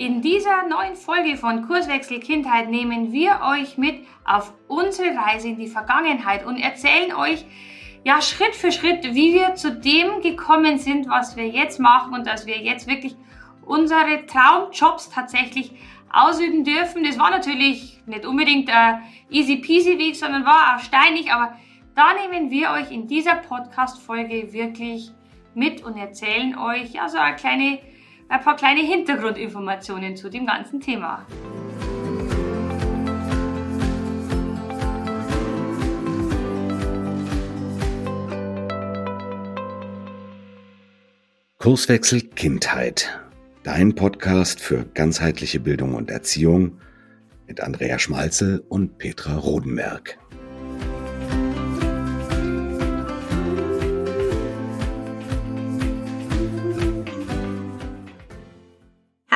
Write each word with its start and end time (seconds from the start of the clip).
In 0.00 0.22
dieser 0.22 0.66
neuen 0.66 0.96
Folge 0.96 1.36
von 1.36 1.66
Kurswechsel 1.66 2.20
Kindheit 2.20 2.70
nehmen 2.70 3.12
wir 3.12 3.42
euch 3.50 3.76
mit 3.76 4.06
auf 4.24 4.54
unsere 4.66 5.14
Reise 5.14 5.48
in 5.48 5.58
die 5.58 5.66
Vergangenheit 5.66 6.46
und 6.46 6.56
erzählen 6.56 7.12
euch 7.12 7.44
ja 8.02 8.22
Schritt 8.22 8.54
für 8.54 8.72
Schritt, 8.72 9.04
wie 9.14 9.34
wir 9.34 9.56
zu 9.56 9.70
dem 9.70 10.22
gekommen 10.22 10.78
sind, 10.78 11.06
was 11.10 11.36
wir 11.36 11.46
jetzt 11.46 11.80
machen 11.80 12.14
und 12.14 12.26
dass 12.26 12.46
wir 12.46 12.56
jetzt 12.56 12.86
wirklich 12.86 13.14
unsere 13.66 14.24
Traumjobs 14.24 15.10
tatsächlich 15.10 15.72
ausüben 16.10 16.64
dürfen. 16.64 17.04
Das 17.04 17.18
war 17.18 17.30
natürlich 17.30 18.00
nicht 18.06 18.24
unbedingt 18.24 18.74
ein 18.74 19.02
easy 19.28 19.56
peasy 19.56 19.98
Weg, 19.98 20.16
sondern 20.16 20.46
war 20.46 20.76
auch 20.76 20.82
steinig, 20.82 21.30
aber 21.30 21.58
da 21.94 22.14
nehmen 22.14 22.50
wir 22.50 22.70
euch 22.70 22.90
in 22.90 23.06
dieser 23.06 23.34
Podcast-Folge 23.34 24.54
wirklich 24.54 25.10
mit 25.54 25.84
und 25.84 25.98
erzählen 25.98 26.56
euch 26.56 26.92
ja 26.94 27.06
so 27.06 27.18
eine 27.18 27.36
kleine, 27.36 27.80
ein 28.30 28.40
paar 28.40 28.56
kleine 28.56 28.80
Hintergrundinformationen 28.80 30.16
zu 30.16 30.30
dem 30.30 30.46
ganzen 30.46 30.80
Thema. 30.80 31.26
Kurswechsel 41.58 42.22
Kindheit. 42.22 43.20
Dein 43.64 43.94
Podcast 43.94 44.60
für 44.60 44.86
ganzheitliche 44.94 45.60
Bildung 45.60 45.94
und 45.94 46.10
Erziehung 46.10 46.78
mit 47.46 47.60
Andrea 47.60 47.98
Schmalzel 47.98 48.64
und 48.68 48.96
Petra 48.96 49.36
Rodenberg. 49.36 50.18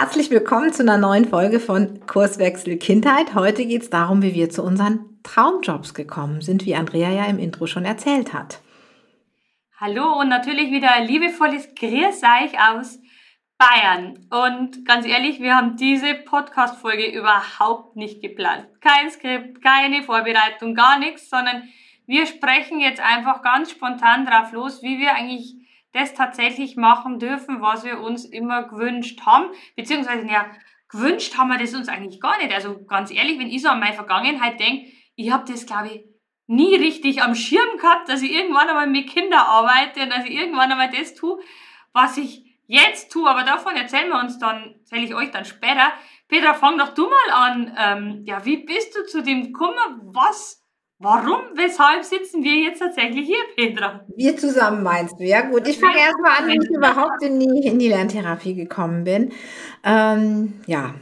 Herzlich 0.04 0.30
willkommen 0.30 0.70
zu 0.70 0.82
einer 0.82 0.98
neuen 0.98 1.24
Folge 1.24 1.58
von 1.58 2.06
Kurswechsel 2.06 2.76
Kindheit. 2.76 3.34
Heute 3.34 3.64
geht 3.64 3.84
es 3.84 3.88
darum, 3.88 4.20
wie 4.20 4.34
wir 4.34 4.50
zu 4.50 4.62
unseren 4.62 5.18
Traumjobs 5.22 5.94
gekommen 5.94 6.42
sind, 6.42 6.66
wie 6.66 6.74
Andrea 6.74 7.08
ja 7.08 7.24
im 7.24 7.38
Intro 7.38 7.66
schon 7.66 7.86
erzählt 7.86 8.34
hat. 8.34 8.60
Hallo 9.80 10.20
und 10.20 10.28
natürlich 10.28 10.70
wieder 10.70 10.92
ein 10.92 11.06
liebevolles 11.06 11.74
Grüß 11.74 12.20
euch 12.22 12.52
aus 12.60 12.98
Bayern. 13.56 14.28
Und 14.28 14.84
ganz 14.84 15.06
ehrlich, 15.06 15.40
wir 15.40 15.56
haben 15.56 15.78
diese 15.78 16.12
Podcast-Folge 16.12 17.06
überhaupt 17.06 17.96
nicht 17.96 18.20
geplant. 18.20 18.66
Kein 18.82 19.10
Skript, 19.10 19.62
keine 19.62 20.02
Vorbereitung, 20.02 20.74
gar 20.74 20.98
nichts, 20.98 21.30
sondern 21.30 21.62
wir 22.04 22.26
sprechen 22.26 22.78
jetzt 22.78 23.00
einfach 23.00 23.40
ganz 23.40 23.70
spontan 23.70 24.26
drauf 24.26 24.52
los, 24.52 24.82
wie 24.82 24.98
wir 24.98 25.14
eigentlich 25.14 25.63
das 25.94 26.12
tatsächlich 26.12 26.76
machen 26.76 27.18
dürfen, 27.18 27.62
was 27.62 27.84
wir 27.84 28.00
uns 28.00 28.24
immer 28.24 28.64
gewünscht 28.64 29.20
haben. 29.24 29.50
Beziehungsweise, 29.76 30.26
ja, 30.26 30.50
gewünscht 30.88 31.38
haben 31.38 31.48
wir 31.48 31.58
das 31.58 31.74
uns 31.74 31.88
eigentlich 31.88 32.20
gar 32.20 32.36
nicht. 32.38 32.52
Also 32.52 32.84
ganz 32.84 33.10
ehrlich, 33.10 33.38
wenn 33.38 33.48
ich 33.48 33.62
so 33.62 33.68
an 33.68 33.80
meine 33.80 33.94
Vergangenheit 33.94 34.60
denke, 34.60 34.90
ich 35.14 35.30
habe 35.30 35.50
das, 35.50 35.66
glaube 35.66 35.88
ich, 35.88 36.04
nie 36.46 36.74
richtig 36.74 37.22
am 37.22 37.34
Schirm 37.34 37.78
gehabt, 37.78 38.08
dass 38.08 38.22
ich 38.22 38.32
irgendwann 38.32 38.68
einmal 38.68 38.88
mit 38.88 39.08
Kindern 39.08 39.40
arbeite 39.40 40.02
und 40.02 40.10
dass 40.10 40.24
ich 40.24 40.32
irgendwann 40.32 40.70
einmal 40.70 40.90
das 40.90 41.14
tue, 41.14 41.40
was 41.92 42.16
ich 42.18 42.44
jetzt 42.66 43.12
tue. 43.12 43.30
Aber 43.30 43.44
davon 43.44 43.76
erzählen 43.76 44.08
wir 44.08 44.18
uns 44.18 44.38
dann, 44.38 44.74
erzähle 44.80 45.04
ich 45.04 45.14
euch 45.14 45.30
dann 45.30 45.44
später. 45.44 45.92
Petra, 46.28 46.54
fang 46.54 46.76
doch 46.76 46.92
du 46.94 47.08
mal 47.08 47.30
an. 47.32 47.76
Ähm, 47.78 48.22
ja, 48.26 48.44
wie 48.44 48.64
bist 48.64 48.96
du 48.96 49.06
zu 49.06 49.22
dem 49.22 49.44
gekommen? 49.44 49.76
Was 50.02 50.63
Warum, 51.04 51.42
weshalb 51.54 52.02
sitzen 52.02 52.42
wir 52.42 52.54
jetzt 52.54 52.78
tatsächlich 52.78 53.26
hier, 53.26 53.36
Petra? 53.54 54.00
Wir 54.16 54.38
zusammen 54.38 54.82
meinst 54.82 55.20
du, 55.20 55.24
ja 55.24 55.42
gut. 55.42 55.68
Ich 55.68 55.78
fange 55.78 55.98
erstmal 55.98 56.38
an, 56.38 56.48
wie 56.48 56.56
ich 56.56 56.70
überhaupt 56.70 57.22
in 57.22 57.38
die, 57.38 57.66
in 57.66 57.78
die 57.78 57.88
Lerntherapie 57.88 58.54
gekommen 58.54 59.04
bin. 59.04 59.30
Ähm, 59.84 60.54
ja, 60.66 60.94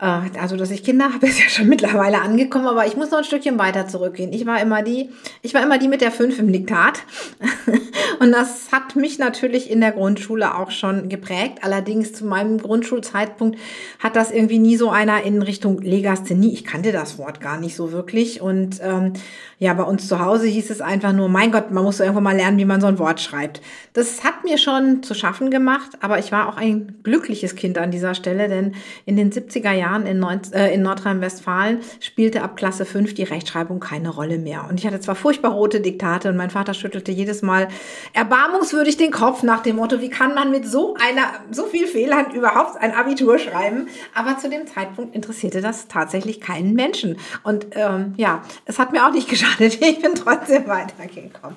also, 0.00 0.56
dass 0.56 0.70
ich 0.70 0.82
Kinder 0.82 1.04
habe, 1.14 1.26
ist 1.26 1.38
ja 1.38 1.48
schon 1.48 1.68
mittlerweile 1.68 2.22
angekommen, 2.22 2.66
aber 2.66 2.86
ich 2.86 2.96
muss 2.96 3.10
noch 3.10 3.18
ein 3.18 3.24
Stückchen 3.24 3.58
weiter 3.58 3.86
zurückgehen. 3.86 4.32
Ich 4.32 4.46
war 4.46 4.60
immer 4.60 4.82
die, 4.82 5.10
ich 5.42 5.54
war 5.54 5.62
immer 5.62 5.78
die 5.78 5.88
mit 5.88 6.00
der 6.00 6.10
fünf 6.10 6.38
im 6.38 6.52
Diktat. 6.52 7.00
Und 8.20 8.32
das 8.32 8.70
hat 8.70 8.96
mich 8.96 9.18
natürlich 9.18 9.70
in 9.70 9.80
der 9.80 9.92
Grundschule 9.92 10.54
auch 10.54 10.70
schon 10.70 11.08
geprägt. 11.08 11.60
Allerdings 11.62 12.12
zu 12.12 12.26
meinem 12.26 12.58
Grundschulzeitpunkt 12.58 13.58
hat 13.98 14.14
das 14.14 14.30
irgendwie 14.30 14.58
nie 14.58 14.76
so 14.76 14.90
einer 14.90 15.22
in 15.22 15.40
Richtung 15.40 15.80
Legasthenie. 15.80 16.52
Ich 16.52 16.64
kannte 16.64 16.92
das 16.92 17.16
Wort 17.16 17.40
gar 17.40 17.58
nicht 17.58 17.76
so 17.76 17.92
wirklich. 17.92 18.42
Und 18.42 18.78
ähm, 18.82 19.14
ja, 19.58 19.72
bei 19.74 19.84
uns 19.84 20.08
zu 20.08 20.18
Hause 20.18 20.46
hieß 20.46 20.70
es 20.70 20.80
einfach 20.80 21.12
nur, 21.12 21.28
mein 21.28 21.52
Gott, 21.52 21.70
man 21.70 21.84
muss 21.84 22.00
irgendwann 22.00 22.24
mal 22.24 22.36
lernen, 22.36 22.58
wie 22.58 22.64
man 22.64 22.80
so 22.80 22.86
ein 22.86 22.98
Wort 22.98 23.20
schreibt. 23.20 23.62
Das 23.94 24.22
hat 24.24 24.44
mir 24.44 24.58
schon 24.58 25.02
zu 25.02 25.14
schaffen 25.14 25.50
gemacht, 25.50 25.90
aber 26.00 26.18
ich 26.18 26.30
war 26.30 26.48
auch 26.48 26.56
ein 26.56 26.96
glückliches 27.02 27.56
Kind 27.56 27.78
an 27.78 27.90
dieser 27.90 28.14
Stelle, 28.14 28.48
denn 28.48 28.74
in 29.06 29.16
den 29.16 29.32
70er 29.32 29.72
Jahren 29.72 29.89
Jahren 29.90 30.06
in, 30.06 30.24
äh, 30.52 30.72
in 30.72 30.82
Nordrhein-Westfalen 30.82 31.80
spielte 32.00 32.42
ab 32.42 32.56
Klasse 32.56 32.84
5 32.84 33.14
die 33.14 33.24
Rechtschreibung 33.24 33.80
keine 33.80 34.10
Rolle 34.10 34.38
mehr. 34.38 34.66
Und 34.68 34.78
ich 34.78 34.86
hatte 34.86 35.00
zwar 35.00 35.14
furchtbar 35.14 35.52
rote 35.52 35.80
Diktate 35.80 36.28
und 36.28 36.36
mein 36.36 36.50
Vater 36.50 36.74
schüttelte 36.74 37.12
jedes 37.12 37.42
Mal 37.42 37.68
erbarmungswürdig 38.12 38.96
den 38.96 39.10
Kopf 39.10 39.42
nach 39.42 39.62
dem 39.62 39.76
Motto, 39.76 40.00
wie 40.00 40.10
kann 40.10 40.34
man 40.34 40.50
mit 40.50 40.66
so 40.66 40.94
einer, 40.94 41.22
so 41.50 41.66
viel 41.66 41.86
Fehlern 41.86 42.32
überhaupt 42.32 42.80
ein 42.80 42.94
Abitur 42.94 43.38
schreiben? 43.38 43.88
Aber 44.14 44.38
zu 44.38 44.48
dem 44.48 44.66
Zeitpunkt 44.66 45.14
interessierte 45.14 45.60
das 45.60 45.88
tatsächlich 45.88 46.40
keinen 46.40 46.74
Menschen. 46.74 47.18
Und 47.42 47.66
ähm, 47.72 48.14
ja, 48.16 48.42
es 48.66 48.78
hat 48.78 48.92
mir 48.92 49.06
auch 49.06 49.12
nicht 49.12 49.28
geschadet. 49.30 49.80
Ich 49.80 50.00
bin 50.00 50.14
trotzdem 50.14 50.66
weitergekommen. 50.66 51.56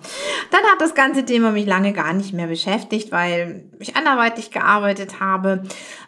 Dann 0.52 0.62
hat 0.72 0.80
das 0.80 0.96
ganze 0.96 1.24
Thema 1.26 1.52
mich 1.52 1.66
lange 1.66 1.94
gar 1.94 2.14
nicht 2.14 2.34
mehr 2.34 2.48
beschäftigt, 2.48 3.12
weil 3.12 3.64
ich 3.80 3.96
anderweitig 3.96 4.52
gearbeitet 4.52 5.20
habe. 5.20 5.64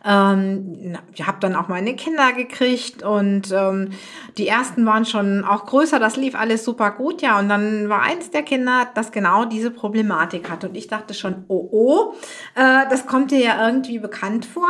Ähm, 0.05 0.97
ich 1.13 1.25
habe 1.25 1.37
dann 1.39 1.55
auch 1.55 1.67
meine 1.67 1.95
Kinder 1.95 2.14
Kinder 2.15 2.31
gekriegt 2.31 3.03
und 3.03 3.51
ähm, 3.51 3.89
die 4.37 4.47
ersten 4.47 4.85
waren 4.85 5.05
schon 5.05 5.43
auch 5.43 5.65
größer, 5.65 5.99
das 5.99 6.15
lief 6.15 6.33
alles 6.33 6.63
super 6.63 6.91
gut, 6.91 7.21
ja. 7.21 7.37
Und 7.39 7.49
dann 7.49 7.89
war 7.89 8.03
eins 8.03 8.31
der 8.31 8.43
Kinder, 8.43 8.87
das 8.95 9.11
genau 9.11 9.43
diese 9.43 9.69
Problematik 9.69 10.49
hatte. 10.49 10.69
Und 10.69 10.75
ich 10.75 10.87
dachte 10.87 11.13
schon, 11.13 11.43
oh 11.49 11.67
oh, 11.71 12.13
äh, 12.55 12.87
das 12.89 13.05
kommt 13.05 13.31
dir 13.31 13.39
ja 13.39 13.67
irgendwie 13.67 13.99
bekannt 13.99 14.45
vor. 14.45 14.69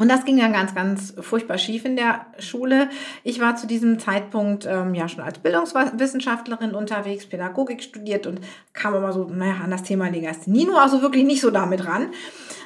Und 0.00 0.08
das 0.08 0.24
ging 0.24 0.38
dann 0.38 0.54
ganz, 0.54 0.74
ganz 0.74 1.12
furchtbar 1.20 1.58
schief 1.58 1.84
in 1.84 1.94
der 1.94 2.24
Schule. 2.38 2.88
Ich 3.22 3.38
war 3.38 3.56
zu 3.56 3.66
diesem 3.66 3.98
Zeitpunkt 3.98 4.64
ähm, 4.64 4.94
ja 4.94 5.08
schon 5.08 5.22
als 5.22 5.38
Bildungswissenschaftlerin 5.40 6.74
unterwegs, 6.74 7.26
Pädagogik 7.26 7.82
studiert 7.82 8.26
und 8.26 8.40
kam 8.72 8.94
aber 8.94 9.12
so 9.12 9.24
naja, 9.24 9.56
an 9.62 9.70
das 9.70 9.82
Thema 9.82 10.08
Legasthenie 10.08 10.68
also 10.74 11.02
wirklich 11.02 11.24
nicht 11.24 11.42
so 11.42 11.50
damit 11.50 11.86
ran. 11.86 12.08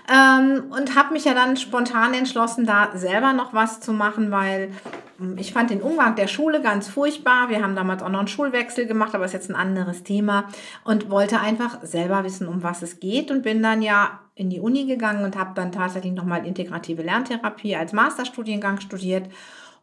Ähm, 0.09 0.67
und 0.71 0.95
habe 0.95 1.12
mich 1.12 1.25
ja 1.25 1.34
dann 1.34 1.56
spontan 1.56 2.15
entschlossen, 2.15 2.67
da 2.67 2.91
selber 2.95 3.33
noch 3.33 3.53
was 3.53 3.81
zu 3.81 3.93
machen, 3.93 4.31
weil 4.31 4.71
hm, 5.19 5.37
ich 5.37 5.53
fand 5.53 5.71
den 5.71 5.83
Umgang 5.83 6.15
der 6.15 6.28
Schule 6.28 6.62
ganz 6.62 6.87
furchtbar. 6.87 7.49
Wir 7.49 7.65
haben 7.65 7.75
damals 7.75 8.03
auch 8.05 8.11
noch 8.11 8.21
einen 8.21 8.28
Schulwechsel 8.28 8.87
gemacht, 8.87 9.12
aber 9.15 9.25
ist 9.25 9.33
jetzt 9.33 9.51
ein 9.51 9.56
anderes 9.56 10.05
Thema 10.05 10.45
und 10.84 11.11
wollte 11.11 11.41
einfach 11.41 11.78
selber 11.83 12.22
wissen, 12.22 12.47
um 12.47 12.62
was 12.62 12.83
es 12.83 13.01
geht 13.01 13.33
und 13.33 13.43
bin 13.43 13.61
dann 13.61 13.83
ja 13.83 14.21
in 14.34 14.50
die 14.50 14.61
Uni 14.61 14.87
gegangen 14.87 15.25
und 15.25 15.37
habe 15.37 15.53
dann 15.55 15.72
tatsächlich 15.72 16.12
nochmal 16.12 16.47
integrative 16.47 17.03
Lerntherapie 17.03 17.77
als 17.77 17.93
Masterstudiengang 17.93 18.81
studiert 18.81 19.28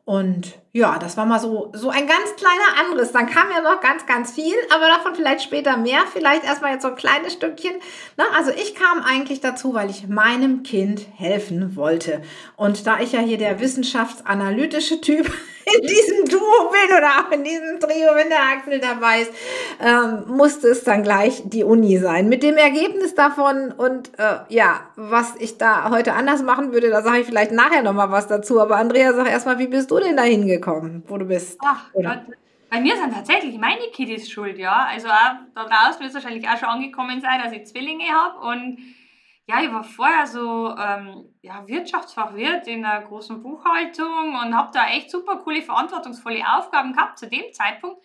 und 0.05 0.59
ja, 0.73 0.97
das 0.97 1.17
war 1.17 1.25
mal 1.25 1.39
so, 1.39 1.69
so 1.73 1.89
ein 1.89 2.07
ganz 2.07 2.35
kleiner 2.37 2.79
Anriss. 2.79 3.11
Dann 3.11 3.27
kam 3.27 3.49
ja 3.51 3.61
noch 3.61 3.81
ganz, 3.81 4.05
ganz 4.05 4.31
viel, 4.31 4.55
aber 4.73 4.87
davon 4.87 5.15
vielleicht 5.15 5.43
später 5.43 5.75
mehr. 5.75 5.99
Vielleicht 6.11 6.45
erstmal 6.45 6.73
jetzt 6.73 6.83
so 6.83 6.89
ein 6.89 6.95
kleines 6.95 7.33
Stückchen. 7.33 7.73
Na, 8.15 8.23
also 8.35 8.51
ich 8.51 8.73
kam 8.73 9.03
eigentlich 9.03 9.41
dazu, 9.41 9.73
weil 9.73 9.89
ich 9.89 10.07
meinem 10.07 10.63
Kind 10.63 11.05
helfen 11.17 11.75
wollte. 11.75 12.21
Und 12.55 12.87
da 12.87 12.99
ich 12.99 13.11
ja 13.11 13.19
hier 13.19 13.37
der 13.37 13.59
wissenschaftsanalytische 13.59 15.01
Typ 15.01 15.25
in 15.75 15.87
diesem 15.87 16.25
Duo 16.25 16.71
bin 16.71 16.97
oder 16.97 17.09
auch 17.19 17.31
in 17.31 17.43
diesem 17.43 17.79
Trio, 17.79 18.15
wenn 18.15 18.29
der 18.29 18.41
Axel 18.41 18.79
dabei 18.79 19.21
ist, 19.21 19.31
ähm, 19.81 20.23
musste 20.27 20.69
es 20.69 20.83
dann 20.83 21.03
gleich 21.03 21.43
die 21.45 21.65
Uni 21.65 21.97
sein. 21.97 22.29
Mit 22.29 22.43
dem 22.43 22.55
Ergebnis 22.55 23.13
davon 23.13 23.71
und 23.71 24.17
äh, 24.17 24.39
ja, 24.47 24.81
was 24.95 25.33
ich 25.37 25.57
da 25.57 25.89
heute 25.89 26.13
anders 26.13 26.41
machen 26.43 26.71
würde, 26.71 26.89
da 26.89 27.01
sage 27.01 27.19
ich 27.19 27.25
vielleicht 27.25 27.51
nachher 27.51 27.83
nochmal 27.83 28.11
was 28.11 28.27
dazu. 28.27 28.59
Aber 28.61 28.77
Andrea, 28.77 29.13
sag 29.13 29.29
erstmal, 29.29 29.59
wie 29.59 29.67
bist 29.67 29.90
du 29.91 29.99
denn 29.99 30.17
da 30.17 30.23
hingekommen, 30.23 31.03
wo 31.07 31.17
du 31.17 31.25
bist? 31.25 31.59
Ach, 31.63 31.93
oder? 31.93 32.23
Gott. 32.25 32.37
Bei 32.69 32.79
mir 32.79 32.95
sind 32.95 33.13
tatsächlich 33.13 33.57
meine 33.57 33.87
Kiddies 33.91 34.29
schuld, 34.29 34.57
ja. 34.57 34.85
Also 34.89 35.09
auch, 35.09 35.35
da 35.53 35.65
draußen 35.65 35.99
wird 35.99 36.09
es 36.09 36.13
wahrscheinlich 36.13 36.47
auch 36.47 36.57
schon 36.57 36.69
angekommen 36.69 37.19
sein, 37.19 37.41
dass 37.43 37.51
ich 37.51 37.65
Zwillinge 37.67 38.05
habe 38.05 38.39
und 38.39 38.79
ja, 39.47 39.61
ich 39.61 39.71
war 39.71 39.83
vorher 39.83 40.25
so 40.25 40.73
ähm, 40.77 41.33
ja, 41.41 41.67
Wirtschaftsfachwirt 41.67 42.67
in 42.67 42.85
einer 42.85 43.05
großen 43.05 43.41
Buchhaltung 43.41 44.35
und 44.35 44.55
habe 44.55 44.69
da 44.73 44.87
echt 44.87 45.11
super 45.11 45.37
coole, 45.37 45.61
verantwortungsvolle 45.61 46.41
Aufgaben 46.55 46.93
gehabt. 46.93 47.19
Zu 47.19 47.27
dem 47.27 47.51
Zeitpunkt 47.51 48.01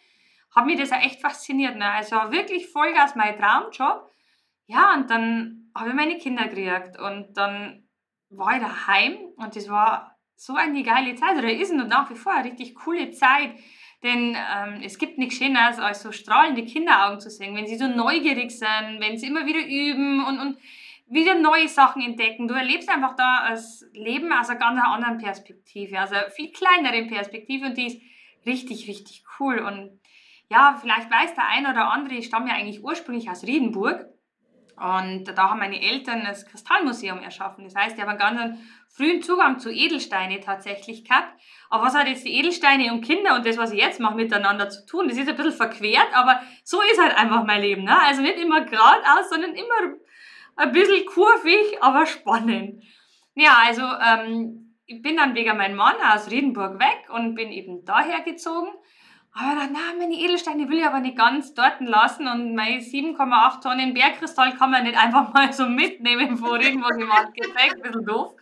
hat 0.55 0.67
mich 0.67 0.79
das 0.79 0.91
auch 0.91 1.03
echt 1.03 1.21
fasziniert. 1.21 1.77
Ne? 1.77 1.89
Also 1.89 2.17
wirklich 2.31 2.69
Vollgas 2.69 3.15
mein 3.15 3.39
Traumjob. 3.39 4.11
Ja, 4.67 4.95
und 4.95 5.09
dann 5.11 5.71
habe 5.77 5.91
ich 5.91 5.95
meine 5.95 6.19
Kinder 6.19 6.49
gekriegt 6.49 6.99
und 6.99 7.37
dann 7.37 7.87
war 8.31 8.57
ich 8.57 8.63
daheim 8.63 9.17
und 9.37 9.55
das 9.55 9.69
war 9.69 10.16
so 10.37 10.55
eine 10.55 10.83
geile 10.83 11.15
Zeit 11.15 11.37
oder 11.37 11.53
ist 11.53 11.73
und 11.73 11.89
nach 11.89 12.11
wie 12.11 12.15
vor 12.15 12.33
eine 12.33 12.51
richtig 12.51 12.75
coole 12.75 13.11
Zeit. 13.11 13.51
Denn 14.03 14.37
ähm, 14.37 14.83
es 14.85 14.99
gibt 14.99 15.19
nichts 15.19 15.37
Schöneres, 15.37 15.79
als 15.79 16.03
so 16.03 16.13
strahlende 16.13 16.65
Kinderaugen 16.65 17.19
zu 17.19 17.31
sehen, 17.31 17.57
wenn 17.57 17.67
sie 17.67 17.77
so 17.77 17.89
neugierig 17.89 18.51
sind, 18.51 19.01
wenn 19.01 19.19
sie 19.19 19.27
immer 19.27 19.47
wieder 19.47 19.65
üben 19.67 20.25
und, 20.25 20.39
und 20.39 20.59
wieder 21.09 21.35
neue 21.35 21.69
Sachen 21.69 22.03
entdecken. 22.03 22.49
Du 22.49 22.55
erlebst 22.55 22.89
einfach 22.91 23.17
da 23.17 23.49
das 23.49 23.85
Leben 23.93 24.33
aus 24.33 24.51
einer 24.51 24.59
ganz 24.59 24.81
anderen 24.81 25.19
Perspektive, 25.19 25.99
also 25.99 26.15
viel 26.35 26.53
kleineren 26.53 27.09
Perspektive 27.09 27.67
und 27.67 27.79
die 27.79 27.87
ist 27.87 28.03
richtig, 28.45 28.89
richtig 28.89 29.25
cool. 29.41 29.61
Und 29.61 29.99
ja, 30.51 30.77
vielleicht 30.81 31.11
weiß 31.11 31.35
der 31.35 31.49
ein 31.49 31.67
oder 31.67 31.91
andere, 31.91 32.15
ich 32.15 32.27
stamme 32.27 32.51
ja 32.51 32.57
eigentlich 32.57 32.85
ursprünglich 32.85 33.31
aus 33.31 33.45
Riedenburg. 33.45 34.07
Und 34.77 35.25
da 35.25 35.51
haben 35.51 35.59
meine 35.59 35.81
Eltern 35.81 36.25
das 36.25 36.47
Kristallmuseum 36.47 37.23
erschaffen. 37.23 37.65
Das 37.65 37.75
heißt, 37.75 37.97
die 37.97 38.03
haben 38.03 38.11
einen 38.11 38.19
ganz 38.19 38.59
frühen 38.89 39.23
Zugang 39.23 39.59
zu 39.59 39.71
Edelsteine 39.71 40.41
tatsächlich 40.41 41.05
gehabt. 41.05 41.33
Aber 41.71 41.85
was 41.85 41.95
hat 41.95 42.09
jetzt 42.09 42.25
die 42.25 42.35
Edelsteine 42.35 42.93
und 42.93 43.03
Kinder 43.03 43.37
und 43.37 43.47
das, 43.47 43.57
was 43.57 43.73
ich 43.73 43.81
jetzt 43.81 44.01
mache, 44.01 44.17
miteinander 44.17 44.69
zu 44.69 44.85
tun? 44.87 45.09
Das 45.09 45.17
ist 45.17 45.29
ein 45.29 45.37
bisschen 45.37 45.53
verquert, 45.53 46.09
aber 46.13 46.41
so 46.63 46.81
ist 46.93 47.01
halt 47.01 47.17
einfach 47.17 47.45
mein 47.45 47.63
Leben. 47.63 47.85
Ne? 47.85 47.99
Also 47.99 48.23
nicht 48.23 48.39
immer 48.39 48.63
geradeaus, 48.63 49.31
sondern 49.31 49.55
immer 49.55 49.97
ein 50.57 50.73
bisschen 50.73 51.07
kurvig, 51.07 51.83
aber 51.83 52.07
spannend. 52.07 52.83
Ja, 53.35 53.59
also 53.67 53.83
ähm, 53.83 54.75
ich 54.87 55.03
bin 55.03 55.17
dann 55.17 55.35
wegen 55.35 55.57
meinem 55.57 55.77
Mann 55.77 55.97
aus 56.13 56.31
Riedenburg 56.31 56.79
weg 56.79 57.09
und 57.13 57.35
bin 57.35 57.51
eben 57.51 57.85
daher 57.85 58.21
gezogen. 58.21 58.69
Aber 59.39 59.55
dann, 59.55 59.73
na, 59.73 59.99
meine 59.99 60.15
Edelsteine 60.15 60.67
will 60.69 60.79
ich 60.79 60.87
aber 60.87 61.01
nicht 61.01 61.19
ganz 61.19 61.53
dort 61.53 61.81
lassen 61.81 62.27
und 62.27 62.55
meine 62.55 62.79
7,8 62.79 63.61
Tonnen 63.61 63.93
Bergkristall 63.93 64.57
kann 64.57 64.71
man 64.71 64.85
nicht 64.85 64.97
einfach 64.97 65.33
mal 65.35 65.53
so 65.53 65.67
mitnehmen 65.67 66.39
vor 66.39 66.59
irgendwo 66.59 66.89
jemand 66.99 67.35
Gepäck, 67.35 67.75
ein 67.75 67.83
bisschen 67.83 68.07
doof. 68.07 68.33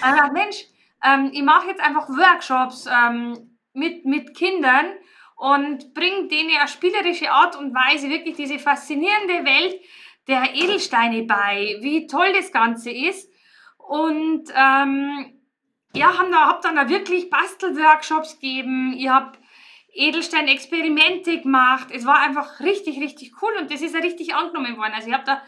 Aber 0.00 0.32
Mensch, 0.32 0.66
ähm, 1.04 1.30
ich 1.32 1.42
mache 1.42 1.66
jetzt 1.66 1.80
einfach 1.80 2.08
Workshops 2.08 2.86
ähm, 2.86 3.58
mit, 3.72 4.04
mit 4.04 4.36
Kindern 4.36 4.86
und 5.34 5.92
bringe 5.92 6.28
denen 6.28 6.56
eine 6.56 6.68
spielerische 6.68 7.32
Art 7.32 7.56
und 7.56 7.74
Weise 7.74 8.08
wirklich 8.08 8.36
diese 8.36 8.60
faszinierende 8.60 9.44
Welt 9.44 9.80
der 10.28 10.54
Edelsteine 10.54 11.22
bei, 11.24 11.78
wie 11.80 12.06
toll 12.06 12.32
das 12.32 12.52
Ganze 12.52 12.92
ist. 12.92 13.28
Und 13.78 14.44
ähm, 14.54 15.40
ja, 15.94 16.18
haben 16.18 16.30
da, 16.30 16.48
hab 16.48 16.62
dann 16.62 16.76
da 16.76 16.88
wirklich 16.88 17.30
Bastelworkshops 17.30 18.34
gegeben. 18.34 18.94
Ich 18.96 19.08
habe 19.08 19.37
Edelstein-Experimente 19.98 21.40
gemacht. 21.40 21.88
Es 21.92 22.06
war 22.06 22.20
einfach 22.20 22.60
richtig, 22.60 23.00
richtig 23.00 23.32
cool 23.42 23.52
und 23.58 23.70
das 23.70 23.82
ist 23.82 23.94
ja 23.94 24.00
richtig 24.00 24.34
angenommen 24.34 24.76
worden. 24.76 24.92
Also 24.94 25.08
ich 25.08 25.14
habe 25.14 25.24
da 25.24 25.42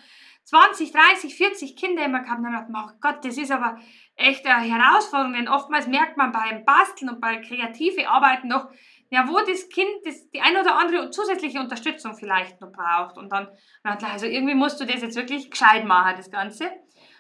20, 0.45 0.91
30, 0.91 1.37
40 1.37 1.77
Kinder 1.77 2.05
immer 2.05 2.21
gehabt 2.21 2.39
und 2.39 2.53
dann 2.53 2.67
ich 2.69 2.75
oh 2.75 2.97
Gott, 3.01 3.25
das 3.25 3.39
ist 3.39 3.53
aber 3.53 3.79
echt 4.17 4.45
eine 4.47 4.67
Herausforderung, 4.67 5.35
denn 5.35 5.49
oftmals 5.49 5.87
merkt 5.87 6.17
man 6.17 6.33
beim 6.33 6.65
Basteln 6.65 7.11
und 7.11 7.21
bei 7.21 7.37
kreativen 7.37 8.07
Arbeiten 8.07 8.49
noch, 8.49 8.69
ja, 9.11 9.29
wo 9.29 9.39
das 9.39 9.69
Kind 9.69 9.89
das, 10.05 10.29
die 10.31 10.41
eine 10.41 10.61
oder 10.61 10.77
andere 10.77 11.11
zusätzliche 11.11 11.61
Unterstützung 11.61 12.15
vielleicht 12.15 12.61
noch 12.61 12.73
braucht. 12.73 13.17
Und 13.17 13.31
dann, 13.31 13.49
also 13.85 14.27
irgendwie 14.27 14.55
musst 14.55 14.81
du 14.81 14.85
das 14.85 15.03
jetzt 15.03 15.17
wirklich 15.17 15.51
gescheit 15.51 15.85
machen, 15.85 16.15
das 16.17 16.31
Ganze. 16.31 16.71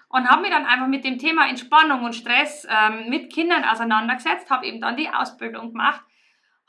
Und 0.08 0.28
habe 0.28 0.42
mich 0.42 0.50
dann 0.50 0.66
einfach 0.66 0.88
mit 0.88 1.04
dem 1.04 1.18
Thema 1.18 1.48
Entspannung 1.48 2.02
und 2.02 2.16
Stress 2.16 2.66
ähm, 2.68 3.08
mit 3.08 3.32
Kindern 3.32 3.64
auseinandergesetzt, 3.64 4.50
habe 4.50 4.66
eben 4.66 4.80
dann 4.80 4.96
die 4.96 5.08
Ausbildung 5.08 5.70
gemacht, 5.70 6.02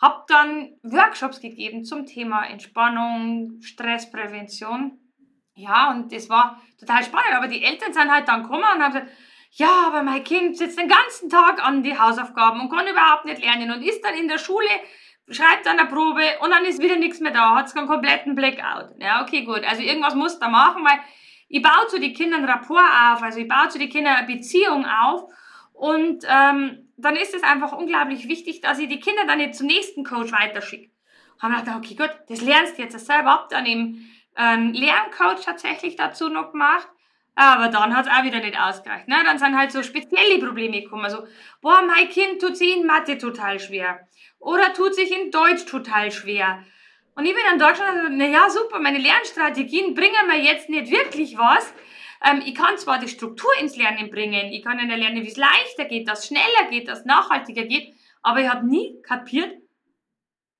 habe 0.01 0.24
dann 0.27 0.71
Workshops 0.83 1.39
gegeben 1.39 1.83
zum 1.83 2.06
Thema 2.06 2.44
Entspannung, 2.45 3.62
Stressprävention. 3.62 4.98
Ja, 5.53 5.92
und 5.92 6.12
das 6.12 6.30
war 6.30 6.62
total 6.80 7.03
spannend. 7.03 7.33
Aber 7.36 7.48
die 7.48 7.63
Eltern 7.63 7.94
sind 7.94 8.12
halt 8.12 8.27
dann 8.27 8.44
gekommen 8.44 8.63
und 8.63 8.81
haben 8.81 8.94
gesagt, 8.94 9.12
ja, 9.51 9.88
aber 9.88 10.01
mein 10.01 10.24
Kind 10.24 10.57
sitzt 10.57 10.80
den 10.80 10.88
ganzen 10.88 11.30
Tag 11.30 11.63
an 11.63 11.83
die 11.83 12.00
Hausaufgaben 12.00 12.62
und 12.62 12.69
kann 12.69 12.88
überhaupt 12.88 13.25
nicht 13.25 13.44
lernen 13.44 13.71
und 13.71 13.83
ist 13.83 14.03
dann 14.03 14.15
in 14.15 14.27
der 14.27 14.38
Schule 14.38 14.69
schreibt 15.30 15.68
an 15.68 15.77
der 15.77 15.86
Probe 15.86 16.24
und 16.42 16.51
dann 16.51 16.65
ist 16.65 16.81
wieder 16.81 16.97
nichts 16.97 17.19
mehr 17.19 17.31
da, 17.31 17.56
hat 17.56 17.75
einen 17.75 17.88
kompletten 17.88 18.36
Blackout. 18.36 18.95
Ja, 19.00 19.21
okay, 19.21 19.44
gut. 19.44 19.63
Also 19.68 19.81
irgendwas 19.81 20.15
muss 20.15 20.39
da 20.39 20.50
machen, 20.50 20.83
weil 20.83 21.00
ich 21.47 21.62
baue 21.62 21.88
zu 21.88 22.00
den 22.00 22.13
Kindern 22.13 22.45
Rapport 22.45 22.80
auf, 22.80 23.21
also 23.21 23.39
ich 23.39 23.47
baue 23.47 23.69
zu 23.69 23.80
den 23.80 23.89
Kindern 23.89 24.15
eine 24.15 24.27
Beziehung 24.27 24.86
auf 24.86 25.24
und 25.74 26.24
ähm, 26.27 26.81
dann 27.01 27.15
ist 27.15 27.33
es 27.33 27.44
einfach 27.44 27.74
unglaublich 27.74 28.27
wichtig, 28.27 28.62
dass 28.62 28.80
ich 28.80 28.89
die 28.89 29.00
Kinder 29.00 29.25
dann 29.27 29.38
nicht 29.38 29.56
zum 29.56 29.68
nächsten 29.68 30.03
Coach 30.03 30.31
weiterschicke. 30.31 30.92
Haben 31.39 31.53
wir 31.53 31.59
gedacht, 31.62 31.77
okay, 31.77 31.95
gut, 31.95 32.12
das 32.30 32.42
lernst 32.42 32.77
du 32.77 32.83
jetzt 32.83 32.98
selber 33.00 33.31
ab, 33.31 33.50
dann 33.50 33.65
eben 33.65 34.09
ähm, 34.38 34.74
Lerncoach 34.74 35.44
tatsächlich 35.44 35.95
dazu 35.95 36.30
noch 36.30 36.51
gemacht. 36.51 36.88
Aber 37.36 37.69
dann 37.69 37.95
hat 37.95 38.07
es 38.07 38.12
auch 38.12 38.24
wieder 38.24 38.39
nicht 38.39 38.59
ausgereicht. 38.59 39.07
Ne? 39.07 39.15
Dann 39.24 39.39
sind 39.39 39.57
halt 39.57 39.71
so 39.71 39.83
spezielle 39.83 40.38
Probleme 40.39 40.81
gekommen. 40.81 41.06
Also, 41.06 41.25
boah, 41.62 41.81
mein 41.81 42.09
Kind 42.09 42.42
tut 42.42 42.57
sich 42.57 42.75
in 42.75 42.86
Mathe 42.86 43.18
total 43.18 43.59
schwer. 43.59 44.07
Oder 44.39 44.74
tut 44.74 44.95
sich 44.95 45.12
in 45.12 45.31
Deutsch 45.31 45.65
total 45.65 46.12
schwer. 46.12 46.63
Und 47.15 47.25
ich 47.25 47.33
bin 47.33 47.44
dann 47.50 47.59
da 47.59 47.74
schon, 47.74 47.86
also, 47.86 48.09
naja, 48.09 48.50
super, 48.50 48.80
meine 48.80 48.97
Lernstrategien 48.97 49.94
bringen 49.95 50.27
mir 50.27 50.42
jetzt 50.42 50.69
nicht 50.69 50.92
wirklich 50.92 51.38
was. 51.38 51.74
Ähm, 52.23 52.41
ich 52.45 52.56
kann 52.56 52.77
zwar 52.77 53.00
die 53.00 53.07
Struktur 53.07 53.51
ins 53.59 53.75
Lernen 53.75 54.09
bringen, 54.09 54.51
ich 54.51 54.63
kann 54.63 54.79
ihnen 54.79 55.00
lernen, 55.00 55.23
wie 55.23 55.27
es 55.27 55.38
leichter 55.38 55.85
geht, 55.85 56.07
dass 56.07 56.19
es 56.19 56.27
schneller 56.27 56.69
geht, 56.69 56.88
dass 56.88 57.00
es 57.00 57.06
nachhaltiger 57.06 57.65
geht, 57.65 57.94
aber 58.21 58.41
ich 58.41 58.50
habe 58.50 58.68
nie 58.68 59.01
kapiert, 59.01 59.62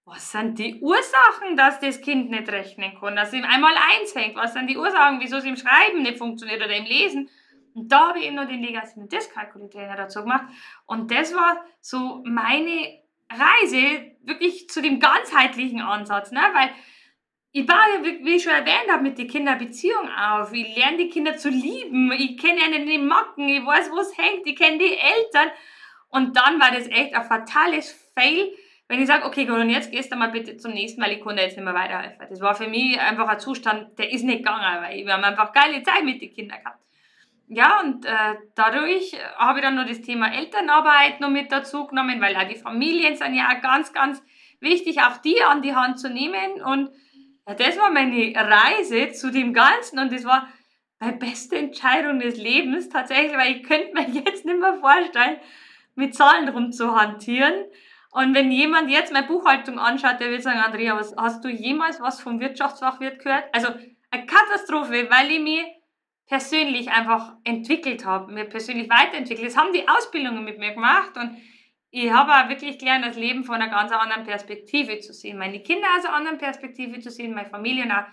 was 0.06 0.32
sind 0.32 0.58
die 0.60 0.80
Ursachen, 0.82 1.56
dass 1.56 1.80
das 1.80 2.02
Kind 2.02 2.32
nicht 2.32 2.50
rechnen 2.50 3.00
kann, 3.00 3.16
dass 3.16 3.30
es 3.30 3.36
ihm 3.36 3.46
einmal 3.46 3.74
eins 3.76 4.16
hängt, 4.16 4.36
was 4.36 4.54
sind 4.54 4.68
die 4.68 4.78
Ursachen, 4.78 5.20
wieso 5.20 5.38
es 5.38 5.46
im 5.46 5.56
Schreiben 5.56 6.02
nicht 6.02 6.18
funktioniert 6.18 6.62
oder 6.62 6.76
im 6.76 6.86
Lesen. 6.86 7.30
Und 7.74 7.92
da 7.92 8.10
habe 8.10 8.20
ich 8.20 8.26
eben 8.26 8.36
noch 8.36 8.48
den 8.48 8.62
Legasthenie 8.62 9.08
Dyskalkulie-Trainer 9.08 9.96
dazu 9.96 10.22
gemacht. 10.22 10.46
Und 10.86 11.12
das 11.12 11.34
war 11.34 11.64
so 11.80 12.22
meine 12.26 13.00
Reise 13.32 14.12
wirklich 14.24 14.70
zu 14.70 14.82
dem 14.82 15.00
ganzheitlichen 15.00 15.82
Ansatz, 15.82 16.32
ne? 16.32 16.42
weil 16.54 16.72
ich 17.54 17.66
baue 17.66 18.04
wie 18.04 18.36
ich 18.36 18.44
schon 18.44 18.54
erwähnt 18.54 18.90
habe, 18.90 19.04
mit 19.04 19.18
den 19.18 19.28
Kindern 19.28 19.58
Beziehung 19.58 20.10
auf. 20.10 20.54
Ich 20.54 20.76
lerne 20.76 20.98
die 20.98 21.10
Kinder 21.10 21.36
zu 21.36 21.50
lieben. 21.50 22.12
Ich 22.14 22.38
kenne 22.38 22.62
ihnen 22.66 22.88
die 22.88 22.98
Macken. 22.98 23.50
Ich 23.50 23.66
weiß, 23.66 23.92
wo 23.92 24.00
es 24.00 24.18
hängt. 24.18 24.46
Ich 24.46 24.56
kenne 24.56 24.78
die 24.78 24.98
Eltern. 24.98 25.52
Und 26.10 26.38
dann 26.38 26.60
war 26.60 26.72
das 26.72 26.88
echt 26.88 27.14
ein 27.14 27.24
fatales 27.24 27.92
Fail, 28.14 28.52
wenn 28.88 29.02
ich 29.02 29.08
sage, 29.08 29.26
okay, 29.26 29.46
gut, 29.46 29.58
und 29.58 29.70
jetzt 29.70 29.92
gehst 29.92 30.12
du 30.12 30.18
mal 30.18 30.32
bitte 30.32 30.58
zum 30.58 30.74
nächsten, 30.74 31.02
weil 31.02 31.14
ich 31.14 31.22
konnte 31.22 31.42
jetzt 31.42 31.56
nicht 31.56 31.64
mehr 31.64 31.74
weiterhelfen. 31.74 32.28
Das 32.30 32.42
war 32.42 32.56
für 32.56 32.68
mich 32.68 33.00
einfach 33.00 33.28
ein 33.30 33.40
Zustand, 33.40 33.98
der 33.98 34.12
ist 34.12 34.24
nicht 34.24 34.40
gegangen, 34.40 34.84
weil 34.84 35.06
wir 35.06 35.14
haben 35.14 35.24
einfach 35.24 35.54
geile 35.54 35.82
Zeit 35.84 36.04
mit 36.04 36.22
den 36.22 36.34
Kindern 36.34 36.60
gehabt. 36.60 36.80
Ja, 37.48 37.82
und 37.82 38.06
äh, 38.06 38.36
dadurch 38.56 39.14
habe 39.38 39.60
ich 39.60 39.66
dann 39.66 39.76
noch 39.76 39.88
das 39.88 40.02
Thema 40.02 40.34
Elternarbeit 40.34 41.20
noch 41.20 41.30
mit 41.30 41.52
dazu 41.52 41.86
genommen, 41.88 42.22
weil 42.22 42.36
auch 42.36 42.48
die 42.48 42.56
Familien 42.56 43.16
sind 43.16 43.34
ja 43.34 43.50
auch 43.50 43.62
ganz, 43.62 43.92
ganz 43.94 44.22
wichtig, 44.60 45.02
auch 45.02 45.18
die 45.18 45.42
an 45.44 45.62
die 45.62 45.76
Hand 45.76 46.00
zu 46.00 46.10
nehmen. 46.10 46.62
Und 46.62 46.92
ja, 47.48 47.54
das 47.56 47.78
war 47.78 47.92
meine 47.92 48.34
Reise 48.36 49.12
zu 49.12 49.32
dem 49.32 49.54
Ganzen 49.54 50.00
und 50.00 50.12
das 50.12 50.26
war 50.26 50.48
meine 51.00 51.18
beste 51.18 51.58
Entscheidung 51.58 52.20
des 52.20 52.38
Lebens 52.38 52.90
tatsächlich, 52.90 53.36
weil 53.36 53.56
ich 53.56 53.64
könnte 53.64 53.94
mir 53.94 54.08
jetzt 54.26 54.46
nicht 54.46 54.60
mehr 54.60 54.76
vorstellen, 54.76 55.40
mit 55.96 56.16
Zahlen 56.16 56.48
rumzuhantieren. 56.50 57.66
Und 58.12 58.36
wenn 58.36 58.52
jemand 58.52 58.92
jetzt 58.92 59.12
meine 59.14 59.28
Buchhaltung 59.28 59.80
anschaut, 59.80 60.20
der 60.20 60.30
wird 60.30 60.44
sagen, 60.44 60.60
Andrea, 60.60 60.98
was, 60.98 61.16
hast 61.18 61.44
du 61.44 61.50
jemals 61.50 62.00
was 62.02 62.22
vom 62.22 62.40
Wirtschaftsfachwirt 62.40 63.20
gehört? 63.24 63.46
Also 63.54 63.70
eine 64.12 64.26
Katastrophe, 64.26 65.10
weil 65.10 65.32
ich 65.32 65.40
mich 65.40 65.66
persönlich 66.28 66.90
einfach 66.90 67.34
entwickelt 67.44 68.06
habe, 68.06 68.32
mir 68.32 68.46
persönlich 68.46 68.90
weiterentwickelt. 68.90 69.48
Das 69.48 69.58
haben 69.58 69.74
die 69.74 69.88
Ausbildungen 69.88 70.44
mit 70.44 70.60
mir 70.60 70.74
gemacht 70.74 71.18
und 71.18 71.38
ich 71.92 72.12
habe 72.12 72.32
auch 72.32 72.50
wirklich 72.50 72.80
gelernt, 72.80 73.06
das 73.06 73.18
Leben 73.18 73.44
von 73.44 73.56
einer 73.56 73.70
ganz 73.70 73.92
anderen 73.92 74.24
Perspektive 74.24 75.00
zu 75.00 75.12
sehen, 75.14 75.38
meine 75.38 75.60
Kinder 75.60 75.88
aus 75.98 76.06
einer 76.06 76.16
anderen 76.16 76.38
Perspektive 76.38 77.02
zu 77.02 77.12
sehen, 77.12 77.34
meine 77.34 77.50
Familie 77.50 77.84
und 77.84 77.92
auch 77.92 78.06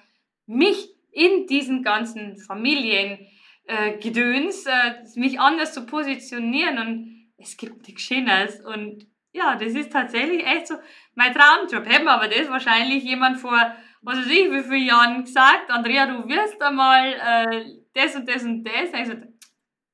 mich 0.46 0.88
in 1.12 1.46
diesen 1.46 1.84
ganzen 1.84 2.38
Familiengedöns, 2.38 4.66
äh, 4.66 4.70
äh, 4.70 5.04
mich 5.14 5.38
anders 5.38 5.74
zu 5.74 5.86
positionieren 5.86 6.78
und 6.78 7.28
es 7.38 7.56
gibt 7.56 7.86
nichts 7.86 8.02
Schönes 8.02 8.60
und 8.64 9.06
ja, 9.32 9.54
das 9.54 9.74
ist 9.74 9.92
tatsächlich 9.92 10.44
echt 10.44 10.66
so 10.66 10.74
mein 11.14 11.32
Traumjob. 11.32 11.86
Hätten 11.86 12.06
wir 12.06 12.12
aber 12.12 12.26
das 12.28 12.48
wahrscheinlich 12.48 13.04
jemand 13.04 13.38
vor, 13.38 13.76
was 14.02 14.18
weiß 14.18 14.26
ich, 14.26 14.50
wie 14.50 14.62
vielen 14.62 14.86
Jahren 14.86 15.24
gesagt, 15.24 15.70
Andrea, 15.70 16.06
du 16.06 16.28
wirst 16.28 16.60
einmal 16.60 17.12
äh, 17.12 17.76
das 17.94 18.16
und 18.16 18.28
das 18.28 18.42
und 18.42 18.64
das. 18.64 18.92
Also, 18.92 19.14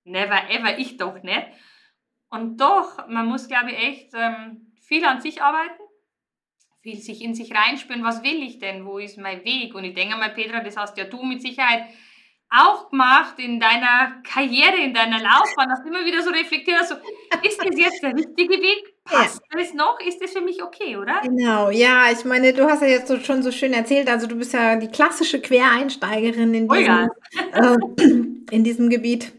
never 0.04 0.50
ever, 0.50 0.78
ich 0.78 0.96
doch 0.96 1.22
nicht. 1.22 1.46
Und 2.34 2.60
doch, 2.60 3.06
man 3.08 3.26
muss, 3.26 3.46
glaube 3.46 3.70
ich, 3.70 3.78
echt 3.78 4.10
ähm, 4.14 4.72
viel 4.80 5.04
an 5.04 5.20
sich 5.20 5.40
arbeiten, 5.40 5.80
viel 6.82 6.98
sich 6.98 7.22
in 7.22 7.32
sich 7.32 7.54
reinspüren, 7.54 8.02
was 8.02 8.24
will 8.24 8.42
ich 8.42 8.58
denn, 8.58 8.84
wo 8.84 8.98
ist 8.98 9.18
mein 9.18 9.44
Weg? 9.44 9.72
Und 9.74 9.84
ich 9.84 9.94
denke 9.94 10.16
mal, 10.16 10.30
Petra, 10.30 10.58
das 10.58 10.76
hast 10.76 10.98
ja 10.98 11.04
du 11.04 11.22
mit 11.22 11.40
Sicherheit 11.40 11.84
auch 12.50 12.90
gemacht 12.90 13.38
in 13.38 13.60
deiner 13.60 14.20
Karriere, 14.22 14.76
in 14.82 14.92
deiner 14.92 15.20
Laufbahn, 15.20 15.70
hast 15.70 15.84
du 15.84 15.88
immer 15.88 16.04
wieder 16.04 16.22
so 16.22 16.30
reflektiert, 16.30 16.80
also, 16.80 16.96
ist 17.42 17.58
das 17.58 17.78
jetzt 17.78 18.02
der 18.02 18.14
richtige 18.14 18.60
Weg? 18.60 18.94
Passt 19.04 19.40
ja. 19.52 19.60
das 19.60 19.72
noch? 19.72 20.00
Ist 20.00 20.20
das 20.20 20.32
für 20.32 20.40
mich 20.40 20.60
okay, 20.62 20.96
oder? 20.96 21.20
Genau, 21.22 21.70
ja, 21.70 22.10
ich 22.10 22.24
meine, 22.24 22.52
du 22.52 22.68
hast 22.68 22.82
ja 22.82 22.88
jetzt 22.88 23.06
so, 23.06 23.20
schon 23.20 23.44
so 23.44 23.52
schön 23.52 23.72
erzählt, 23.72 24.08
also 24.08 24.26
du 24.26 24.34
bist 24.34 24.52
ja 24.54 24.74
die 24.74 24.88
klassische 24.88 25.40
Quereinsteigerin 25.40 26.52
in 26.52 26.68
diesem, 26.68 26.70
oh 26.70 26.74
ja. 26.74 27.08
äh, 27.52 27.76
in 28.50 28.64
diesem 28.64 28.90
Gebiet. 28.90 29.32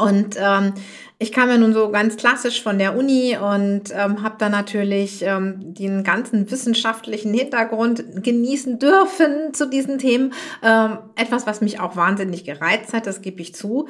Und 0.00 0.36
ähm, 0.38 0.74
ich 1.18 1.32
kam 1.32 1.50
ja 1.50 1.58
nun 1.58 1.74
so 1.74 1.90
ganz 1.90 2.16
klassisch 2.16 2.62
von 2.62 2.78
der 2.78 2.96
Uni 2.96 3.36
und 3.36 3.90
ähm, 3.92 4.22
habe 4.22 4.36
da 4.38 4.48
natürlich 4.48 5.22
ähm, 5.22 5.74
den 5.74 6.02
ganzen 6.02 6.50
wissenschaftlichen 6.50 7.34
Hintergrund 7.34 8.22
genießen 8.22 8.78
dürfen 8.78 9.52
zu 9.52 9.68
diesen 9.68 9.98
Themen. 9.98 10.32
Ähm, 10.62 10.98
etwas, 11.16 11.46
was 11.46 11.60
mich 11.60 11.78
auch 11.78 11.94
wahnsinnig 11.94 12.44
gereizt 12.44 12.94
hat, 12.94 13.06
das 13.06 13.20
gebe 13.20 13.42
ich 13.42 13.54
zu. 13.54 13.86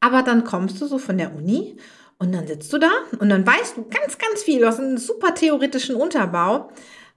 Aber 0.00 0.22
dann 0.22 0.44
kommst 0.44 0.78
du 0.80 0.86
so 0.86 0.98
von 0.98 1.16
der 1.16 1.34
Uni 1.34 1.78
und 2.18 2.34
dann 2.34 2.46
sitzt 2.46 2.72
du 2.72 2.78
da 2.78 2.90
und 3.18 3.30
dann 3.30 3.46
weißt 3.46 3.78
du 3.78 3.84
ganz, 3.84 4.18
ganz 4.18 4.42
viel. 4.42 4.60
Du 4.60 4.66
hast 4.66 4.78
einen 4.78 4.98
super 4.98 5.34
theoretischen 5.34 5.96
Unterbau. 5.96 6.68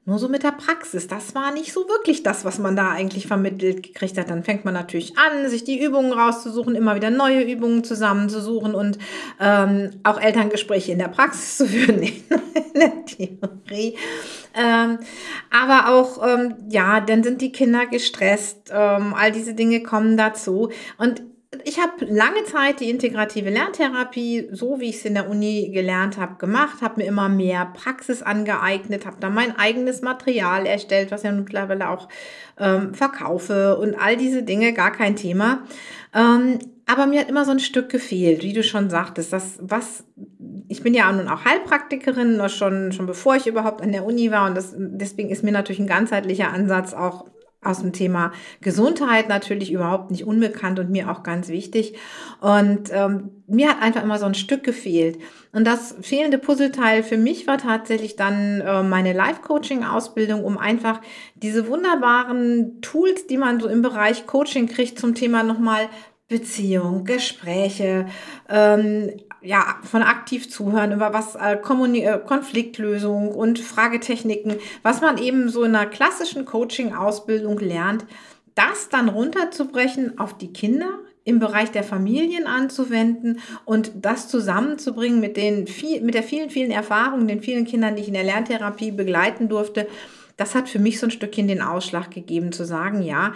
Nur 0.07 0.19
so 0.19 0.29
mit 0.29 0.43
der 0.43 0.53
Praxis, 0.53 1.07
das 1.07 1.35
war 1.35 1.51
nicht 1.51 1.73
so 1.73 1.81
wirklich 1.89 2.23
das, 2.23 2.45
was 2.45 2.59
man 2.59 2.77
da 2.77 2.91
eigentlich 2.91 3.27
vermittelt 3.27 3.83
gekriegt 3.83 4.17
hat. 4.17 4.29
Dann 4.29 4.45
fängt 4.45 4.63
man 4.63 4.73
natürlich 4.73 5.17
an, 5.17 5.49
sich 5.49 5.65
die 5.65 5.83
Übungen 5.83 6.13
rauszusuchen, 6.13 6.75
immer 6.75 6.95
wieder 6.95 7.09
neue 7.09 7.43
Übungen 7.43 7.83
zusammenzusuchen 7.83 8.73
und 8.73 8.99
ähm, 9.41 9.89
auch 10.03 10.17
Elterngespräche 10.17 10.93
in 10.93 10.99
der 10.99 11.09
Praxis 11.09 11.57
zu 11.57 11.67
führen, 11.67 11.99
nicht 11.99 12.23
in 12.31 12.79
der 12.79 13.05
Theorie. 13.05 13.97
Ähm, 14.55 14.99
aber 15.51 15.93
auch, 15.93 16.25
ähm, 16.25 16.55
ja, 16.69 17.01
dann 17.01 17.21
sind 17.21 17.41
die 17.41 17.51
Kinder 17.51 17.85
gestresst, 17.85 18.71
ähm, 18.71 19.13
all 19.13 19.33
diese 19.33 19.55
Dinge 19.55 19.83
kommen 19.83 20.15
dazu. 20.15 20.71
Und 20.97 21.21
ich 21.67 21.81
habe 21.81 22.05
lange 22.05 22.45
Zeit 22.45 22.79
die 22.79 22.89
integrative 22.89 23.49
Lerntherapie, 23.49 24.47
so 24.53 24.79
wie 24.79 24.87
ich 24.87 24.95
es 24.95 25.05
in 25.05 25.15
der 25.15 25.29
Uni 25.29 25.69
gelernt 25.73 26.17
habe, 26.17 26.35
gemacht, 26.35 26.81
habe 26.81 27.01
mir 27.01 27.07
immer 27.07 27.27
mehr 27.27 27.65
Praxis 27.73 28.21
angeeignet, 28.21 29.05
habe 29.05 29.17
da 29.19 29.29
mein 29.29 29.53
eigenes 29.57 30.01
Material 30.01 30.65
erstellt, 30.65 31.11
was 31.11 31.23
ja 31.23 31.31
mittlerweile 31.33 31.89
auch 31.89 32.07
ähm, 32.57 32.93
verkaufe 32.93 33.77
und 33.77 33.95
all 33.95 34.15
diese 34.15 34.43
Dinge, 34.43 34.71
gar 34.71 34.93
kein 34.93 35.17
Thema. 35.17 35.63
Ähm, 36.15 36.59
aber 36.85 37.05
mir 37.05 37.19
hat 37.19 37.29
immer 37.29 37.43
so 37.43 37.51
ein 37.51 37.59
Stück 37.59 37.89
gefehlt, 37.89 38.43
wie 38.43 38.53
du 38.53 38.63
schon 38.63 38.89
sagtest, 38.89 39.33
das, 39.33 39.59
was, 39.61 40.05
ich 40.69 40.83
bin 40.83 40.93
ja 40.93 41.11
nun 41.11 41.27
auch 41.27 41.43
Heilpraktikerin, 41.43 42.41
schon, 42.47 42.93
schon 42.93 43.07
bevor 43.07 43.35
ich 43.35 43.45
überhaupt 43.45 43.81
an 43.81 43.91
der 43.91 44.05
Uni 44.05 44.31
war 44.31 44.47
und 44.47 44.55
das, 44.55 44.73
deswegen 44.77 45.29
ist 45.29 45.43
mir 45.43 45.51
natürlich 45.51 45.81
ein 45.81 45.87
ganzheitlicher 45.87 46.53
Ansatz 46.53 46.93
auch 46.93 47.25
aus 47.61 47.79
dem 47.79 47.91
Thema 47.91 48.31
Gesundheit 48.61 49.29
natürlich 49.29 49.71
überhaupt 49.71 50.11
nicht 50.11 50.25
unbekannt 50.25 50.79
und 50.79 50.89
mir 50.89 51.11
auch 51.11 51.23
ganz 51.23 51.49
wichtig. 51.49 51.97
Und 52.39 52.91
ähm, 52.91 53.43
mir 53.47 53.69
hat 53.69 53.81
einfach 53.81 54.03
immer 54.03 54.19
so 54.19 54.25
ein 54.25 54.35
Stück 54.35 54.63
gefehlt. 54.63 55.19
Und 55.51 55.65
das 55.65 55.95
fehlende 56.01 56.37
Puzzleteil 56.37 57.01
für 57.03 57.17
mich 57.17 57.47
war 57.47 57.57
tatsächlich 57.57 58.15
dann 58.15 58.61
äh, 58.61 58.83
meine 58.83 59.13
Life-Coaching-Ausbildung, 59.13 60.43
um 60.43 60.57
einfach 60.57 61.01
diese 61.35 61.67
wunderbaren 61.67 62.79
Tools, 62.81 63.27
die 63.27 63.37
man 63.37 63.59
so 63.59 63.67
im 63.67 63.81
Bereich 63.81 64.27
Coaching 64.27 64.67
kriegt, 64.67 64.99
zum 64.99 65.15
Thema 65.15 65.43
nochmal 65.43 65.89
Beziehung, 66.27 67.05
Gespräche, 67.05 68.07
ähm, 68.49 69.11
ja, 69.41 69.77
von 69.83 70.03
aktiv 70.03 70.49
zuhören, 70.49 70.91
über 70.91 71.13
was 71.13 71.35
äh, 71.35 71.53
äh, 71.53 72.19
Konfliktlösung 72.19 73.29
und 73.29 73.59
Fragetechniken, 73.59 74.55
was 74.83 75.01
man 75.01 75.17
eben 75.17 75.49
so 75.49 75.63
in 75.63 75.75
einer 75.75 75.89
klassischen 75.89 76.45
Coaching-Ausbildung 76.45 77.59
lernt, 77.59 78.05
das 78.55 78.89
dann 78.89 79.09
runterzubrechen 79.09 80.17
auf 80.17 80.37
die 80.37 80.51
Kinder 80.51 80.99
im 81.23 81.39
Bereich 81.39 81.71
der 81.71 81.83
Familien 81.83 82.47
anzuwenden 82.47 83.39
und 83.65 83.91
das 83.95 84.29
zusammenzubringen 84.29 85.19
mit 85.19 85.35
den 85.35 85.67
viel, 85.67 86.01
mit 86.01 86.15
der 86.15 86.23
vielen, 86.23 86.49
vielen 86.49 86.71
Erfahrungen, 86.71 87.27
den 87.27 87.41
vielen 87.41 87.65
Kindern, 87.65 87.95
die 87.95 88.03
ich 88.03 88.07
in 88.07 88.13
der 88.13 88.23
Lerntherapie 88.23 88.91
begleiten 88.91 89.49
durfte. 89.49 89.87
Das 90.37 90.55
hat 90.55 90.69
für 90.69 90.79
mich 90.79 90.99
so 90.99 91.07
ein 91.07 91.11
Stückchen 91.11 91.47
den 91.47 91.61
Ausschlag 91.61 92.11
gegeben, 92.11 92.53
zu 92.53 92.65
sagen, 92.65 93.01
ja, 93.01 93.33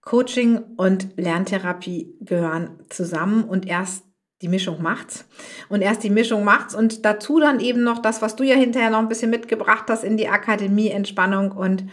Coaching 0.00 0.58
und 0.76 1.16
Lerntherapie 1.16 2.14
gehören 2.20 2.70
zusammen 2.88 3.44
und 3.44 3.66
erst 3.68 4.07
die 4.42 4.48
Mischung 4.48 4.82
macht's. 4.82 5.24
Und 5.68 5.82
erst 5.82 6.02
die 6.04 6.10
Mischung 6.10 6.44
macht's 6.44 6.74
und 6.74 7.04
dazu 7.04 7.40
dann 7.40 7.60
eben 7.60 7.82
noch 7.82 7.98
das, 7.98 8.22
was 8.22 8.36
du 8.36 8.44
ja 8.44 8.54
hinterher 8.54 8.90
noch 8.90 9.00
ein 9.00 9.08
bisschen 9.08 9.30
mitgebracht 9.30 9.84
hast 9.88 10.04
in 10.04 10.16
die 10.16 10.28
Akademie 10.28 10.90
Entspannung 10.90 11.52
und 11.52 11.84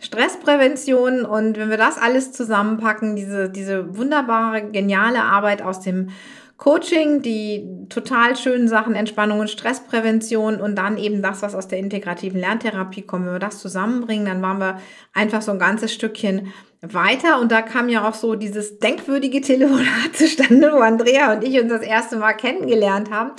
Stressprävention. 0.00 1.24
Und 1.24 1.56
wenn 1.56 1.70
wir 1.70 1.78
das 1.78 1.96
alles 1.96 2.32
zusammenpacken, 2.32 3.16
diese, 3.16 3.48
diese 3.48 3.96
wunderbare, 3.96 4.70
geniale 4.70 5.22
Arbeit 5.22 5.62
aus 5.62 5.80
dem 5.80 6.10
Coaching, 6.56 7.20
die 7.20 7.68
total 7.88 8.36
schönen 8.36 8.68
Sachen, 8.68 8.94
Entspannung 8.94 9.40
und 9.40 9.50
Stressprävention 9.50 10.60
und 10.60 10.76
dann 10.76 10.98
eben 10.98 11.20
das, 11.20 11.42
was 11.42 11.54
aus 11.54 11.66
der 11.66 11.78
integrativen 11.78 12.38
Lerntherapie 12.38 13.02
kommt. 13.02 13.26
Wenn 13.26 13.32
wir 13.32 13.38
das 13.40 13.58
zusammenbringen, 13.58 14.26
dann 14.26 14.42
waren 14.42 14.58
wir 14.58 14.78
einfach 15.12 15.42
so 15.42 15.50
ein 15.50 15.58
ganzes 15.58 15.92
Stückchen 15.92 16.52
weiter 16.92 17.40
und 17.40 17.50
da 17.50 17.62
kam 17.62 17.88
ja 17.88 18.06
auch 18.08 18.14
so 18.14 18.34
dieses 18.34 18.78
denkwürdige 18.78 19.40
Telefonat 19.40 19.86
zustande, 20.12 20.72
wo 20.72 20.78
Andrea 20.78 21.32
und 21.32 21.44
ich 21.44 21.60
uns 21.60 21.70
das 21.70 21.82
erste 21.82 22.16
Mal 22.16 22.34
kennengelernt 22.34 23.10
haben. 23.10 23.32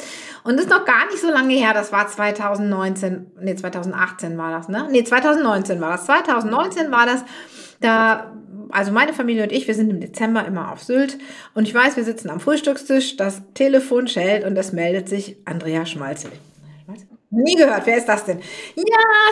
Und 0.43 0.57
das 0.57 0.65
ist 0.65 0.71
noch 0.71 0.85
gar 0.85 1.05
nicht 1.07 1.19
so 1.19 1.29
lange 1.29 1.53
her, 1.53 1.73
das 1.73 1.91
war 1.91 2.07
2019, 2.07 3.31
nee, 3.41 3.55
2018 3.55 4.37
war 4.37 4.51
das, 4.51 4.69
ne? 4.69 4.87
Nee, 4.91 5.03
2019 5.03 5.81
war 5.81 5.91
das. 5.91 6.05
2019 6.05 6.91
war 6.91 7.05
das, 7.05 7.23
da, 7.81 8.31
also 8.69 8.91
meine 8.91 9.13
Familie 9.13 9.43
und 9.43 9.51
ich, 9.51 9.67
wir 9.67 9.75
sind 9.75 9.89
im 9.89 9.99
Dezember 9.99 10.45
immer 10.45 10.71
auf 10.71 10.83
Sylt 10.83 11.17
und 11.53 11.67
ich 11.67 11.73
weiß, 11.73 11.97
wir 11.97 12.03
sitzen 12.03 12.29
am 12.29 12.39
Frühstückstisch, 12.39 13.17
das 13.17 13.41
Telefon 13.53 14.07
schellt 14.07 14.45
und 14.45 14.57
es 14.57 14.71
meldet 14.71 15.09
sich 15.09 15.37
Andrea 15.45 15.85
Schmalzel. 15.85 16.31
Nie 17.35 17.55
gehört. 17.55 17.85
Wer 17.85 17.97
ist 17.97 18.07
das 18.07 18.23
denn? 18.23 18.39
Ja, 18.75 18.83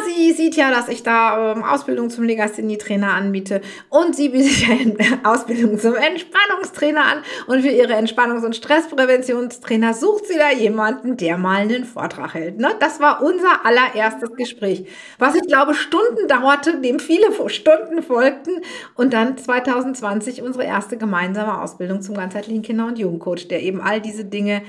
sie 0.06 0.34
sieht 0.34 0.58
ja, 0.58 0.70
dass 0.70 0.90
ich 0.90 1.04
da 1.04 1.54
ähm, 1.54 1.64
Ausbildung 1.64 2.10
zum 2.10 2.26
Legasthenie-Trainer 2.26 3.14
anbiete 3.14 3.62
und 3.88 4.14
sie 4.14 4.30
bietet 4.30 4.58
ja 5.00 5.20
Ausbildung 5.24 5.80
zum 5.80 5.96
Entspannungstrainer 5.96 7.02
an 7.02 7.24
und 7.48 7.62
für 7.62 7.70
ihre 7.70 7.94
Entspannungs- 7.94 8.46
und 8.46 8.58
Stresspräventionstrainer 8.58 9.94
sucht 9.94 10.28
sie 10.28 10.38
da 10.38 10.52
jemanden, 10.52 11.16
der 11.16 11.38
mal 11.38 11.62
einen 11.62 11.86
Vortrag 11.86 12.34
hält. 12.34 12.60
Ne? 12.60 12.72
Das 12.80 13.00
war 13.00 13.24
unser 13.24 13.66
allererstes 13.66 14.36
Gespräch, 14.36 14.86
was 15.18 15.36
ich 15.36 15.44
glaube 15.44 15.74
Stunden 15.74 16.28
dauerte, 16.28 16.82
dem 16.82 17.00
viele 17.00 17.28
Stunden 17.48 18.04
folgten 18.04 18.62
und 18.96 19.14
dann 19.14 19.38
2020 19.38 20.42
unsere 20.42 20.66
erste 20.66 20.98
gemeinsame 20.98 21.62
Ausbildung 21.62 22.02
zum 22.02 22.16
ganzheitlichen 22.16 22.64
Kinder- 22.64 22.88
und 22.88 23.00
Jugendcoach, 23.00 23.48
der 23.48 23.62
eben 23.62 23.80
all 23.80 24.02
diese 24.02 24.26
Dinge 24.26 24.62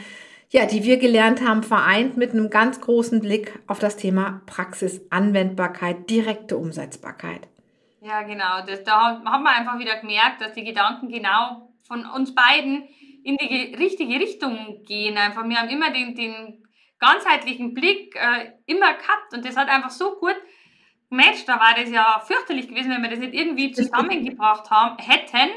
ja, 0.54 0.66
die 0.66 0.84
wir 0.84 0.99
gelernt 0.99 1.44
haben, 1.44 1.64
vereint 1.64 2.16
mit 2.16 2.30
einem 2.30 2.49
ganz 2.49 2.80
großen 2.80 3.20
Blick 3.20 3.58
auf 3.66 3.80
das 3.80 3.96
Thema 3.96 4.40
Praxis, 4.46 5.04
Anwendbarkeit, 5.11 6.08
direkte 6.08 6.56
Umsetzbarkeit. 6.56 7.49
Ja, 8.00 8.23
genau. 8.23 8.64
Das, 8.64 8.84
da 8.84 9.20
haben 9.25 9.42
wir 9.42 9.50
einfach 9.50 9.80
wieder 9.80 9.99
gemerkt, 9.99 10.40
dass 10.40 10.52
die 10.52 10.62
Gedanken 10.62 11.08
genau 11.08 11.75
von 11.88 12.06
uns 12.06 12.37
beiden 12.37 12.84
in 13.25 13.37
die 13.37 13.75
richtige 13.75 14.14
Richtung 14.20 14.84
gehen. 14.87 15.18
Einfach, 15.18 15.42
wir 15.42 15.56
haben 15.56 15.70
immer 15.70 15.90
den, 15.90 16.14
den 16.14 16.62
ganzheitlichen 17.00 17.75
Blick 17.75 18.14
äh, 18.14 18.52
immer 18.66 18.92
gehabt 18.94 19.32
und 19.32 19.44
das 19.44 19.56
hat 19.56 19.68
einfach 19.68 19.90
so 19.90 20.14
gut 20.20 20.37
gematcht. 21.11 21.49
Da 21.49 21.58
war 21.58 21.75
das 21.76 21.90
ja 21.90 22.23
fürchterlich 22.25 22.68
gewesen, 22.68 22.92
wenn 22.92 23.02
wir 23.02 23.11
das 23.11 23.18
nicht 23.18 23.34
irgendwie 23.34 23.73
zusammengebracht 23.73 24.70
haben, 24.70 24.99
hätten. 24.99 25.50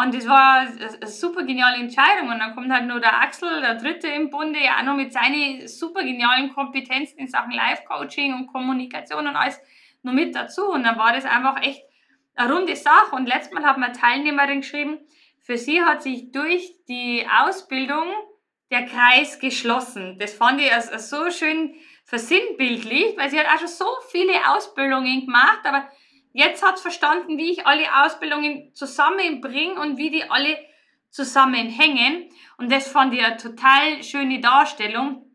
Und 0.00 0.14
das 0.14 0.28
war 0.28 0.60
eine 0.60 1.06
super 1.08 1.42
geniale 1.42 1.78
Entscheidung. 1.78 2.28
Und 2.28 2.38
dann 2.38 2.54
kommt 2.54 2.70
halt 2.70 2.86
nur 2.86 3.00
der 3.00 3.20
Axel, 3.20 3.60
der 3.60 3.74
Dritte 3.74 4.06
im 4.06 4.30
Bunde, 4.30 4.60
ja 4.62 4.78
auch 4.78 4.84
noch 4.84 4.94
mit 4.94 5.12
seinen 5.12 5.66
super 5.66 6.04
genialen 6.04 6.54
Kompetenzen 6.54 7.18
in 7.18 7.26
Sachen 7.26 7.50
Live-Coaching 7.50 8.32
und 8.32 8.46
Kommunikation 8.46 9.26
und 9.26 9.34
alles 9.34 9.60
noch 10.02 10.12
mit 10.12 10.36
dazu. 10.36 10.70
Und 10.70 10.84
dann 10.84 10.96
war 10.98 11.12
das 11.12 11.24
einfach 11.24 11.60
echt 11.62 11.82
eine 12.36 12.52
runde 12.54 12.76
Sache. 12.76 13.16
Und 13.16 13.26
letztes 13.26 13.52
Mal 13.52 13.64
hat 13.64 13.76
mir 13.76 13.86
eine 13.86 13.94
Teilnehmerin 13.94 14.60
geschrieben, 14.60 14.98
für 15.40 15.58
sie 15.58 15.82
hat 15.82 16.04
sich 16.04 16.30
durch 16.30 16.74
die 16.86 17.26
Ausbildung 17.40 18.06
der 18.70 18.86
Kreis 18.86 19.40
geschlossen. 19.40 20.16
Das 20.20 20.32
fand 20.32 20.60
ich 20.60 20.72
also 20.72 20.96
so 20.98 21.30
schön 21.32 21.74
versinnbildlich, 22.04 23.16
weil 23.16 23.30
sie 23.30 23.40
hat 23.40 23.46
auch 23.46 23.58
schon 23.58 23.66
so 23.66 23.86
viele 24.12 24.48
Ausbildungen 24.48 25.26
gemacht, 25.26 25.62
aber 25.64 25.88
Jetzt 26.38 26.64
hat 26.64 26.78
verstanden, 26.78 27.36
wie 27.36 27.50
ich 27.50 27.66
alle 27.66 27.82
Ausbildungen 28.04 28.72
zusammenbringe 28.72 29.74
und 29.80 29.96
wie 29.98 30.10
die 30.10 30.30
alle 30.30 30.56
zusammenhängen. 31.10 32.30
Und 32.58 32.70
das 32.70 32.86
fand 32.86 33.12
ich 33.12 33.24
eine 33.24 33.36
total 33.36 34.04
schöne 34.04 34.40
Darstellung. 34.40 35.28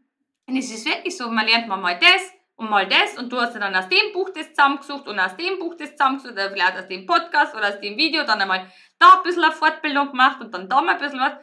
Und 0.47 0.55
es 0.55 0.71
ist 0.73 0.87
wirklich 0.87 1.17
so, 1.17 1.29
man 1.29 1.45
lernt 1.45 1.67
mal 1.67 1.99
das 1.99 2.31
und 2.55 2.69
mal 2.69 2.87
das 2.87 3.17
und 3.17 3.29
du 3.29 3.41
hast 3.41 3.53
dann 3.55 3.75
aus 3.75 3.89
dem 3.89 4.13
Buch 4.13 4.29
das 4.33 4.53
zusammengesucht 4.53 5.05
und 5.09 5.19
aus 5.19 5.35
dem 5.35 5.59
Buch 5.59 5.75
das 5.77 5.91
zusammengesucht 5.91 6.35
oder 6.35 6.51
vielleicht 6.51 6.77
aus 6.77 6.87
dem 6.87 7.05
Podcast 7.05 7.53
oder 7.53 7.67
aus 7.67 7.81
dem 7.81 7.97
Video 7.97 8.23
dann 8.23 8.39
einmal 8.39 8.71
da 8.97 9.15
ein 9.17 9.23
bisschen 9.23 9.43
eine 9.43 9.51
Fortbildung 9.51 10.11
gemacht 10.11 10.39
und 10.39 10.53
dann 10.53 10.69
da 10.69 10.81
mal 10.81 10.93
ein 10.93 11.01
bisschen 11.01 11.19
was. 11.19 11.33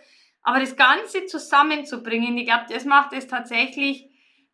Aber 0.42 0.60
das 0.60 0.74
Ganze 0.74 1.26
zusammenzubringen, 1.26 2.34
ich 2.38 2.46
glaube, 2.46 2.64
das 2.70 2.86
macht 2.86 3.12
es 3.12 3.26
tatsächlich 3.26 4.08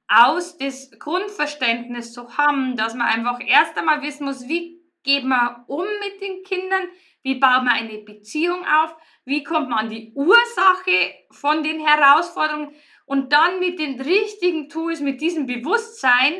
aus, 0.08 0.58
das 0.58 0.90
Grundverständnis 0.98 2.12
zu 2.12 2.36
haben, 2.36 2.74
dass 2.74 2.94
man 2.94 3.06
einfach 3.06 3.38
erst 3.40 3.78
einmal 3.78 4.02
wissen 4.02 4.24
muss, 4.24 4.48
wie 4.48 4.75
geht 5.06 5.24
man 5.24 5.64
um 5.66 5.86
mit 6.04 6.20
den 6.20 6.42
Kindern? 6.42 6.88
Wie 7.22 7.36
baut 7.36 7.64
man 7.64 7.70
eine 7.70 7.98
Beziehung 7.98 8.64
auf? 8.66 8.94
Wie 9.24 9.42
kommt 9.42 9.70
man 9.70 9.86
an 9.86 9.90
die 9.90 10.12
Ursache 10.14 11.14
von 11.30 11.62
den 11.62 11.80
Herausforderungen? 11.80 12.74
Und 13.06 13.32
dann 13.32 13.60
mit 13.60 13.78
den 13.78 14.00
richtigen 14.00 14.68
Tools, 14.68 15.00
mit 15.00 15.20
diesem 15.20 15.46
Bewusstsein 15.46 16.34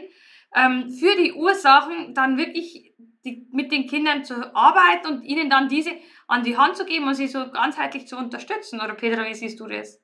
ähm, 0.54 0.90
für 0.90 1.16
die 1.16 1.32
Ursachen, 1.32 2.12
dann 2.12 2.36
wirklich 2.36 2.92
die, 3.24 3.48
mit 3.52 3.72
den 3.72 3.86
Kindern 3.86 4.24
zu 4.24 4.54
arbeiten 4.54 5.06
und 5.06 5.22
ihnen 5.22 5.48
dann 5.48 5.68
diese 5.68 5.92
an 6.28 6.42
die 6.42 6.56
Hand 6.56 6.76
zu 6.76 6.84
geben 6.84 7.06
und 7.06 7.14
sie 7.14 7.28
so 7.28 7.50
ganzheitlich 7.50 8.06
zu 8.06 8.16
unterstützen. 8.16 8.80
Oder 8.80 8.94
Petra, 8.94 9.24
wie 9.26 9.34
siehst 9.34 9.60
du 9.60 9.66
das? 9.66 10.00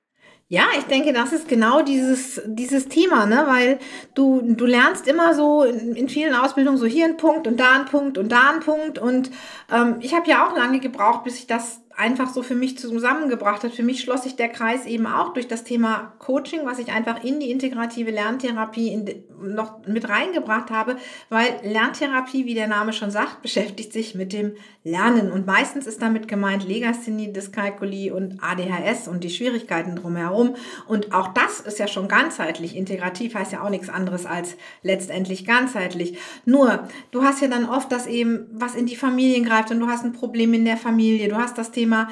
Ja, 0.52 0.66
ich 0.76 0.84
denke, 0.84 1.14
das 1.14 1.32
ist 1.32 1.48
genau 1.48 1.80
dieses, 1.80 2.42
dieses 2.44 2.86
Thema, 2.86 3.24
ne? 3.24 3.44
weil 3.46 3.78
du, 4.12 4.42
du 4.42 4.66
lernst 4.66 5.08
immer 5.08 5.32
so 5.34 5.62
in, 5.62 5.96
in 5.96 6.10
vielen 6.10 6.34
Ausbildungen 6.34 6.76
so 6.76 6.84
hier 6.84 7.06
ein 7.06 7.16
Punkt 7.16 7.46
und 7.46 7.58
da 7.58 7.72
ein 7.72 7.86
Punkt 7.86 8.18
und 8.18 8.30
da 8.30 8.50
ein 8.50 8.60
Punkt. 8.60 8.98
Und 8.98 9.30
ähm, 9.72 9.96
ich 10.00 10.12
habe 10.12 10.28
ja 10.28 10.46
auch 10.46 10.54
lange 10.54 10.78
gebraucht, 10.78 11.24
bis 11.24 11.38
ich 11.38 11.46
das 11.46 11.80
einfach 12.02 12.34
so 12.34 12.42
für 12.42 12.56
mich 12.56 12.76
zusammengebracht 12.76 13.62
hat. 13.62 13.72
Für 13.72 13.84
mich 13.84 14.00
schloss 14.00 14.24
sich 14.24 14.34
der 14.34 14.48
Kreis 14.48 14.86
eben 14.86 15.06
auch 15.06 15.32
durch 15.34 15.46
das 15.46 15.62
Thema 15.62 16.14
Coaching, 16.18 16.62
was 16.64 16.80
ich 16.80 16.90
einfach 16.90 17.22
in 17.22 17.38
die 17.38 17.52
integrative 17.52 18.10
Lerntherapie 18.10 18.88
in, 18.88 19.24
noch 19.40 19.86
mit 19.86 20.08
reingebracht 20.08 20.70
habe, 20.70 20.96
weil 21.28 21.60
Lerntherapie, 21.62 22.44
wie 22.44 22.54
der 22.54 22.66
Name 22.66 22.92
schon 22.92 23.12
sagt, 23.12 23.40
beschäftigt 23.42 23.92
sich 23.92 24.16
mit 24.16 24.32
dem 24.32 24.54
Lernen 24.82 25.30
und 25.30 25.46
meistens 25.46 25.86
ist 25.86 26.02
damit 26.02 26.26
gemeint 26.26 26.66
Legasthenie, 26.66 27.32
Dyskalkulie 27.32 28.12
und 28.12 28.42
ADHS 28.42 29.06
und 29.06 29.22
die 29.22 29.30
Schwierigkeiten 29.30 29.94
drumherum 29.94 30.56
und 30.88 31.12
auch 31.12 31.28
das 31.28 31.60
ist 31.60 31.78
ja 31.78 31.86
schon 31.86 32.08
ganzheitlich. 32.08 32.74
Integrativ 32.76 33.36
heißt 33.36 33.52
ja 33.52 33.62
auch 33.62 33.70
nichts 33.70 33.88
anderes 33.88 34.26
als 34.26 34.56
letztendlich 34.82 35.44
ganzheitlich. 35.44 36.18
Nur, 36.44 36.88
du 37.12 37.22
hast 37.22 37.42
ja 37.42 37.48
dann 37.48 37.68
oft 37.68 37.92
das 37.92 38.08
eben, 38.08 38.48
was 38.52 38.74
in 38.74 38.86
die 38.86 38.96
Familien 38.96 39.44
greift 39.44 39.70
und 39.70 39.78
du 39.78 39.86
hast 39.86 40.04
ein 40.04 40.12
Problem 40.12 40.52
in 40.52 40.64
der 40.64 40.76
Familie, 40.76 41.28
du 41.28 41.36
hast 41.36 41.58
das 41.58 41.70
Thema 41.70 41.91
Thema 41.92 42.08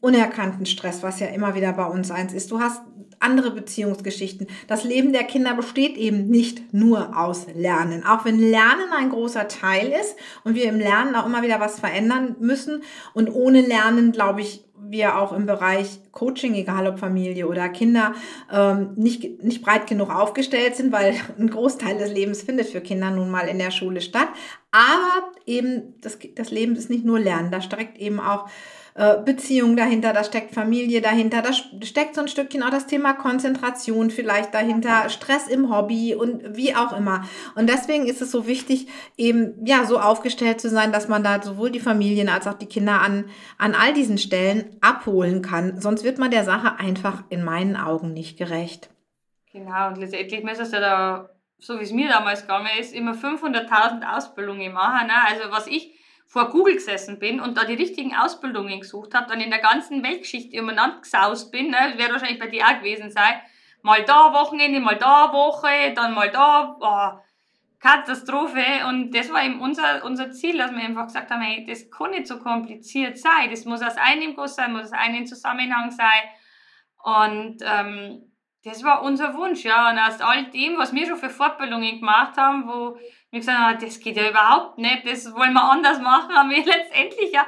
unerkannten 0.00 0.66
Stress, 0.66 1.02
was 1.02 1.18
ja 1.18 1.26
immer 1.28 1.54
wieder 1.56 1.72
bei 1.72 1.86
uns 1.86 2.10
eins 2.12 2.32
ist. 2.32 2.52
Du 2.52 2.60
hast 2.60 2.82
andere 3.18 3.50
Beziehungsgeschichten. 3.50 4.46
Das 4.68 4.84
Leben 4.84 5.12
der 5.12 5.24
Kinder 5.24 5.54
besteht 5.54 5.96
eben 5.96 6.28
nicht 6.28 6.72
nur 6.72 7.18
aus 7.18 7.46
Lernen. 7.54 8.04
Auch 8.04 8.24
wenn 8.24 8.38
Lernen 8.38 8.92
ein 8.96 9.10
großer 9.10 9.48
Teil 9.48 9.88
ist 9.88 10.16
und 10.44 10.54
wir 10.54 10.66
im 10.66 10.78
Lernen 10.78 11.16
auch 11.16 11.26
immer 11.26 11.42
wieder 11.42 11.58
was 11.58 11.80
verändern 11.80 12.36
müssen. 12.38 12.82
Und 13.14 13.34
ohne 13.34 13.62
Lernen, 13.62 14.12
glaube 14.12 14.42
ich, 14.42 14.64
wir 14.78 15.18
auch 15.18 15.32
im 15.32 15.46
Bereich 15.46 15.98
Coaching, 16.16 16.54
egal 16.54 16.86
ob 16.86 16.98
Familie 16.98 17.46
oder 17.46 17.68
Kinder, 17.68 18.14
ähm, 18.52 18.94
nicht, 18.96 19.44
nicht 19.44 19.62
breit 19.62 19.86
genug 19.86 20.10
aufgestellt 20.10 20.74
sind, 20.74 20.90
weil 20.90 21.14
ein 21.38 21.50
Großteil 21.50 21.98
des 21.98 22.10
Lebens 22.10 22.42
findet 22.42 22.68
für 22.68 22.80
Kinder 22.80 23.10
nun 23.10 23.30
mal 23.30 23.46
in 23.48 23.58
der 23.58 23.70
Schule 23.70 24.00
statt. 24.00 24.28
Aber 24.72 25.30
eben 25.46 25.94
das, 26.00 26.18
das 26.34 26.50
Leben 26.50 26.74
ist 26.74 26.90
nicht 26.90 27.04
nur 27.04 27.20
Lernen, 27.20 27.50
da 27.50 27.60
streckt 27.60 27.98
eben 27.98 28.18
auch 28.18 28.48
äh, 28.98 29.18
Beziehung 29.22 29.76
dahinter, 29.76 30.14
da 30.14 30.24
steckt 30.24 30.54
Familie 30.54 31.02
dahinter, 31.02 31.42
da 31.42 31.52
steckt 31.52 32.14
so 32.14 32.22
ein 32.22 32.28
Stückchen 32.28 32.62
auch 32.62 32.70
das 32.70 32.86
Thema 32.86 33.12
Konzentration 33.12 34.10
vielleicht 34.10 34.54
dahinter, 34.54 35.10
Stress 35.10 35.48
im 35.48 35.70
Hobby 35.70 36.14
und 36.14 36.56
wie 36.56 36.74
auch 36.74 36.96
immer. 36.96 37.24
Und 37.56 37.68
deswegen 37.68 38.06
ist 38.06 38.22
es 38.22 38.30
so 38.30 38.46
wichtig, 38.46 38.86
eben 39.18 39.52
ja 39.66 39.84
so 39.84 39.98
aufgestellt 39.98 40.62
zu 40.62 40.70
sein, 40.70 40.92
dass 40.92 41.08
man 41.08 41.22
da 41.22 41.42
sowohl 41.42 41.70
die 41.70 41.80
Familien 41.80 42.30
als 42.30 42.46
auch 42.46 42.54
die 42.54 42.64
Kinder 42.64 43.02
an, 43.02 43.26
an 43.58 43.74
all 43.74 43.92
diesen 43.92 44.16
Stellen 44.16 44.64
abholen 44.80 45.42
kann. 45.42 45.78
Sonst 45.78 46.02
wird 46.06 46.18
man 46.18 46.30
der 46.30 46.44
Sache 46.44 46.78
einfach 46.78 47.24
in 47.30 47.42
meinen 47.42 47.76
Augen 47.76 48.12
nicht 48.12 48.38
gerecht. 48.38 48.90
Genau, 49.52 49.88
und 49.88 49.98
letztendlich 49.98 50.44
müsstest 50.44 50.72
du 50.72 50.78
da, 50.78 51.30
so 51.58 51.80
wie 51.80 51.82
es 51.82 51.90
mir 51.90 52.08
damals 52.08 52.42
gegangen 52.42 52.68
ist, 52.78 52.94
immer 52.94 53.12
500.000 53.12 54.16
Ausbildungen 54.16 54.72
machen. 54.72 55.08
Ne? 55.08 55.14
Also 55.26 55.50
was 55.50 55.66
ich 55.66 55.98
vor 56.24 56.50
Google 56.50 56.74
gesessen 56.74 57.18
bin 57.18 57.40
und 57.40 57.56
da 57.56 57.64
die 57.64 57.74
richtigen 57.74 58.14
Ausbildungen 58.14 58.80
gesucht 58.80 59.14
habe, 59.14 59.26
dann 59.28 59.40
in 59.40 59.50
der 59.50 59.58
ganzen 59.58 60.04
Weltgeschichte 60.04 60.60
umeinander 60.62 61.00
gesaust 61.00 61.50
bin, 61.50 61.70
ne, 61.70 61.94
wird 61.96 62.12
wahrscheinlich 62.12 62.38
bei 62.38 62.46
dir 62.46 62.64
auch 62.66 62.78
gewesen 62.78 63.10
sein, 63.10 63.40
mal 63.82 64.04
da 64.04 64.32
Wochenende, 64.32 64.78
mal 64.78 64.96
da 64.96 65.32
Woche, 65.32 65.92
dann 65.96 66.14
mal 66.14 66.30
da, 66.30 66.76
oh, 66.78 67.18
Katastrophe. 67.80 68.86
Und 68.88 69.12
das 69.14 69.32
war 69.32 69.44
eben 69.44 69.60
unser, 69.60 70.04
unser 70.04 70.30
Ziel, 70.30 70.58
dass 70.58 70.72
wir 70.72 70.78
einfach 70.78 71.06
gesagt 71.06 71.30
haben, 71.30 71.42
hey, 71.42 71.64
das 71.66 71.90
kann 71.90 72.10
nicht 72.10 72.26
so 72.26 72.38
kompliziert 72.38 73.18
sein. 73.18 73.50
Das 73.50 73.64
muss 73.64 73.82
aus 73.82 73.96
einem 73.96 74.34
Guss 74.34 74.56
sein, 74.56 74.72
muss 74.72 74.86
aus 74.86 74.92
einem 74.92 75.26
Zusammenhang 75.26 75.90
sein. 75.90 76.22
Und 77.02 77.58
ähm, 77.62 78.32
das 78.64 78.82
war 78.82 79.02
unser 79.02 79.34
Wunsch, 79.34 79.64
ja. 79.64 79.90
Und 79.90 79.98
aus 79.98 80.20
all 80.20 80.46
dem, 80.50 80.76
was 80.76 80.92
wir 80.92 81.06
schon 81.06 81.18
für 81.18 81.30
Fortbildungen 81.30 82.00
gemacht 82.00 82.36
haben, 82.36 82.66
wo 82.66 82.98
wir 83.30 83.38
gesagt 83.38 83.58
haben, 83.58 83.78
das 83.78 84.00
geht 84.00 84.16
ja 84.16 84.28
überhaupt 84.28 84.78
nicht, 84.78 85.06
das 85.06 85.32
wollen 85.34 85.52
wir 85.52 85.62
anders 85.62 86.00
machen, 86.00 86.34
haben 86.34 86.50
wir 86.50 86.64
letztendlich 86.64 87.32
ja 87.32 87.46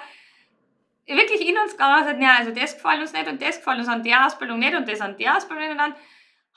wirklich 1.06 1.49
in 1.49 1.56
uns 1.58 1.73
gegangen 1.73 1.94
und 1.94 2.04
gesagt, 2.04 2.23
ja, 2.23 2.34
also 2.38 2.50
das 2.52 2.75
gefällt 2.75 3.00
uns 3.00 3.12
nicht 3.12 3.28
und 3.28 3.41
das 3.41 3.56
gefällt 3.56 3.78
uns 3.78 3.88
an 3.88 4.02
der 4.02 4.26
Ausbildung 4.26 4.58
nicht 4.58 4.75
und 4.75 4.88
das 4.88 5.00
an 5.00 5.17
der 5.17 5.36
Ausbildung 5.36 5.71
und 5.71 5.78
dann 5.78 5.95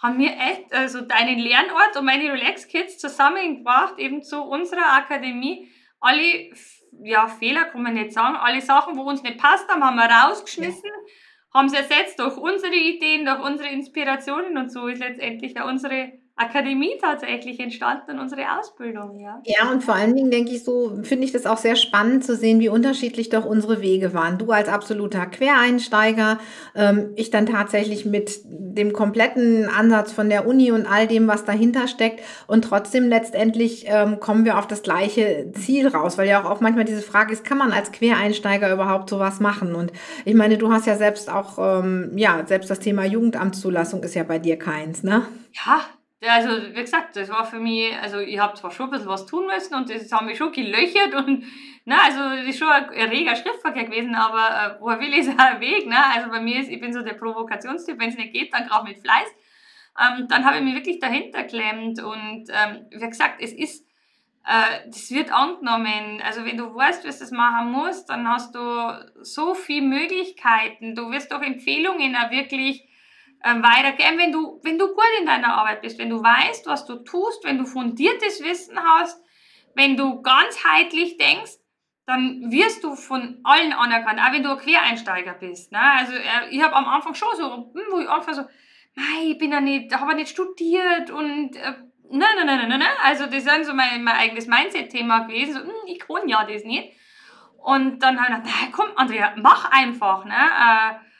haben 0.01 0.17
wir 0.17 0.31
echt 0.31 0.73
also 0.73 1.01
deinen 1.01 1.39
Lernort 1.39 1.95
und 1.97 2.05
meine 2.05 2.31
Relax 2.31 2.67
Kids 2.67 2.97
zusammengebracht, 2.97 3.99
eben 3.99 4.23
zu 4.23 4.41
unserer 4.41 4.93
Akademie. 4.93 5.69
Alle 5.99 6.51
ja, 7.03 7.27
Fehler 7.27 7.65
kann 7.65 7.83
man 7.83 7.93
nicht 7.93 8.13
sagen, 8.13 8.35
alle 8.35 8.61
Sachen, 8.61 8.97
wo 8.97 9.03
uns 9.03 9.21
nicht 9.23 9.37
passt 9.37 9.69
haben, 9.69 9.83
haben 9.83 9.97
wir 9.97 10.09
rausgeschmissen. 10.09 10.89
Ja 10.89 11.13
haben 11.53 11.69
sie 11.69 11.77
ersetzt 11.77 12.19
durch 12.19 12.37
unsere 12.37 12.75
Ideen, 12.75 13.25
durch 13.25 13.43
unsere 13.43 13.69
Inspirationen 13.69 14.57
und 14.57 14.71
so 14.71 14.87
ist 14.87 14.99
letztendlich 14.99 15.53
ja 15.53 15.67
unsere 15.67 16.13
Akademie 16.35 16.97
tatsächlich 16.99 17.59
entstanden 17.59 18.19
unsere 18.19 18.41
Ausbildung, 18.57 19.19
ja. 19.19 19.41
Ja, 19.45 19.71
und 19.71 19.83
vor 19.83 19.95
allen 19.95 20.15
Dingen 20.15 20.31
denke 20.31 20.51
ich 20.51 20.63
so, 20.63 20.97
finde 21.03 21.25
ich 21.25 21.31
das 21.31 21.45
auch 21.45 21.57
sehr 21.57 21.75
spannend 21.75 22.23
zu 22.23 22.35
sehen, 22.35 22.59
wie 22.59 22.69
unterschiedlich 22.69 23.29
doch 23.29 23.45
unsere 23.45 23.81
Wege 23.81 24.13
waren. 24.13 24.37
Du 24.37 24.51
als 24.51 24.67
absoluter 24.67 25.25
Quereinsteiger, 25.27 26.39
ähm, 26.73 27.11
ich 27.15 27.29
dann 27.29 27.45
tatsächlich 27.45 28.05
mit 28.05 28.41
dem 28.45 28.93
kompletten 28.93 29.67
Ansatz 29.67 30.11
von 30.13 30.29
der 30.29 30.47
Uni 30.47 30.71
und 30.71 30.87
all 30.87 31.07
dem, 31.07 31.27
was 31.27 31.45
dahinter 31.45 31.87
steckt. 31.87 32.21
Und 32.47 32.63
trotzdem 32.63 33.07
letztendlich 33.07 33.85
ähm, 33.87 34.19
kommen 34.19 34.45
wir 34.45 34.57
auf 34.57 34.67
das 34.67 34.81
gleiche 34.81 35.51
Ziel 35.53 35.87
raus, 35.87 36.17
weil 36.17 36.27
ja 36.27 36.43
auch, 36.43 36.49
auch 36.49 36.61
manchmal 36.61 36.85
diese 36.85 37.01
Frage 37.01 37.33
ist, 37.33 37.43
kann 37.43 37.57
man 37.57 37.71
als 37.71 37.91
Quereinsteiger 37.91 38.71
überhaupt 38.73 39.09
sowas 39.09 39.39
machen? 39.39 39.75
Und 39.75 39.91
ich 40.25 40.33
meine, 40.33 40.57
du 40.57 40.71
hast 40.71 40.87
ja 40.87 40.95
selbst 40.95 41.31
auch, 41.31 41.57
ähm, 41.59 42.13
ja, 42.15 42.43
selbst 42.47 42.69
das 42.69 42.79
Thema 42.79 43.05
Jugendamtszulassung 43.05 44.01
ist 44.03 44.15
ja 44.15 44.23
bei 44.23 44.39
dir 44.39 44.57
keins, 44.57 45.03
ne? 45.03 45.25
Ja, 45.53 45.81
also, 46.27 46.49
wie 46.75 46.81
gesagt, 46.81 47.15
das 47.15 47.29
war 47.29 47.45
für 47.45 47.59
mich, 47.59 47.95
also 47.99 48.19
ich 48.19 48.37
habe 48.39 48.53
zwar 48.53 48.71
schon 48.71 48.87
ein 48.87 48.91
bisschen 48.91 49.07
was 49.07 49.25
tun 49.25 49.47
müssen 49.47 49.73
und 49.73 49.89
das 49.89 50.11
haben 50.11 50.27
mich 50.27 50.37
schon 50.37 50.51
gelöchert 50.51 51.15
und, 51.15 51.45
na, 51.85 51.97
also 52.03 52.19
das 52.19 52.45
ist 52.45 52.59
schon 52.59 52.69
ein 52.69 53.09
reger 53.09 53.35
Schriftverkehr 53.35 53.85
gewesen, 53.85 54.13
aber 54.13 54.77
äh, 54.77 54.81
woher 54.81 54.99
will 54.99 55.11
ich, 55.13 55.19
ist 55.19 55.39
ein 55.39 55.59
Weg, 55.59 55.87
ne? 55.87 55.97
Also 56.13 56.29
bei 56.29 56.39
mir 56.39 56.59
ist, 56.59 56.69
ich 56.69 56.79
bin 56.79 56.93
so 56.93 57.01
der 57.01 57.13
Provokationstyp, 57.13 57.99
wenn 57.99 58.09
es 58.09 58.17
nicht 58.17 58.33
geht, 58.33 58.53
dann 58.53 58.67
gerade 58.67 58.87
mit 58.87 58.99
Fleiß. 58.99 59.27
Ähm, 59.99 60.27
dann 60.27 60.45
habe 60.45 60.57
ich 60.57 60.63
mich 60.63 60.75
wirklich 60.75 60.99
dahinter 60.99 61.43
klemmt 61.43 62.01
und, 62.01 62.45
ähm, 62.49 62.85
wie 62.91 63.09
gesagt, 63.09 63.41
es 63.41 63.51
ist, 63.51 63.83
äh, 64.45 64.87
das 64.87 65.09
wird 65.09 65.31
angenommen. 65.31 66.21
Also 66.23 66.45
wenn 66.45 66.57
du 66.57 66.73
weißt, 66.73 67.05
was 67.07 67.17
das 67.17 67.31
machen 67.31 67.71
musst, 67.71 68.09
dann 68.09 68.27
hast 68.27 68.53
du 68.53 69.13
so 69.23 69.55
viele 69.55 69.87
Möglichkeiten. 69.87 70.93
Du 70.93 71.11
wirst 71.11 71.31
doch 71.31 71.41
Empfehlungen 71.41 72.15
auch 72.15 72.29
wirklich 72.29 72.87
ähm, 73.43 73.63
weitergeben, 73.63 74.17
wenn 74.17 74.31
du, 74.31 74.59
wenn 74.63 74.77
du 74.77 74.87
gut 74.87 75.03
in 75.19 75.25
deiner 75.25 75.53
Arbeit 75.55 75.81
bist, 75.81 75.97
wenn 75.97 76.09
du 76.09 76.21
weißt, 76.21 76.65
was 76.67 76.85
du 76.85 76.95
tust, 76.97 77.43
wenn 77.43 77.57
du 77.57 77.65
fundiertes 77.65 78.43
Wissen 78.43 78.77
hast, 78.81 79.21
wenn 79.75 79.97
du 79.97 80.21
ganzheitlich 80.21 81.17
denkst, 81.17 81.53
dann 82.05 82.51
wirst 82.51 82.83
du 82.83 82.95
von 82.95 83.39
allen 83.43 83.73
anerkannt, 83.73 84.19
auch 84.19 84.33
wenn 84.33 84.43
du 84.43 84.51
ein 84.51 84.57
Quereinsteiger 84.57 85.33
bist. 85.33 85.71
Ne? 85.71 85.79
Also 85.79 86.13
äh, 86.13 86.49
ich 86.49 86.61
habe 86.61 86.75
am 86.75 86.85
Anfang 86.85 87.13
schon 87.13 87.35
so, 87.37 87.71
hm, 87.73 87.81
wo 87.91 87.99
ich 87.99 88.09
anfange 88.09 88.35
so, 88.35 88.43
ich 89.23 89.37
bin 89.37 89.51
ja 89.51 89.61
nicht, 89.61 89.93
habe 89.95 90.15
nicht 90.15 90.29
studiert 90.29 91.09
und 91.09 91.55
äh, 91.55 91.73
nein, 92.09 92.29
nein, 92.35 92.45
nein, 92.45 92.69
nein, 92.69 92.79
nein. 92.79 92.97
Also 93.03 93.25
das 93.27 93.45
ist 93.45 93.65
so 93.65 93.73
mein, 93.73 94.03
mein 94.03 94.15
eigenes 94.15 94.47
Mindset-Thema 94.47 95.19
gewesen, 95.19 95.53
so, 95.53 95.59
hm, 95.59 95.71
ich 95.85 95.99
kann 95.99 96.27
ja 96.27 96.43
das 96.43 96.63
nicht. 96.63 96.93
Und 97.57 97.99
dann 97.99 98.19
habe 98.19 98.43
ich 98.43 98.51
gedacht, 98.51 98.71
komm, 98.71 98.89
Andrea, 98.95 99.33
mach 99.37 99.71
einfach. 99.71 100.25
Ne? 100.25 100.33
Äh, 100.33 101.10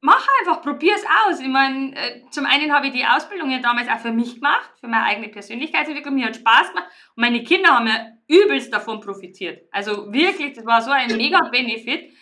mach 0.00 0.26
einfach, 0.40 0.62
probier 0.62 0.94
es 0.94 1.04
aus. 1.04 1.40
Ich 1.40 1.48
meine, 1.48 1.94
äh, 1.96 2.22
zum 2.30 2.46
einen 2.46 2.72
habe 2.72 2.86
ich 2.86 2.92
die 2.92 3.04
Ausbildung 3.04 3.50
ja 3.50 3.58
damals 3.58 3.88
auch 3.88 3.98
für 3.98 4.12
mich 4.12 4.36
gemacht, 4.36 4.70
für 4.80 4.88
meine 4.88 5.04
eigene 5.04 5.28
Persönlichkeitsentwicklung. 5.28 6.14
Mir 6.14 6.26
hat 6.26 6.36
Spaß 6.36 6.70
gemacht 6.70 6.88
und 7.16 7.22
meine 7.22 7.42
Kinder 7.42 7.70
haben 7.70 7.86
ja 7.86 8.06
übelst 8.28 8.72
davon 8.72 9.00
profitiert. 9.00 9.62
Also 9.72 10.12
wirklich, 10.12 10.52
das 10.54 10.66
war 10.66 10.82
so 10.82 10.90
ein 10.90 11.16
mega 11.16 11.40
Benefit. 11.48 12.12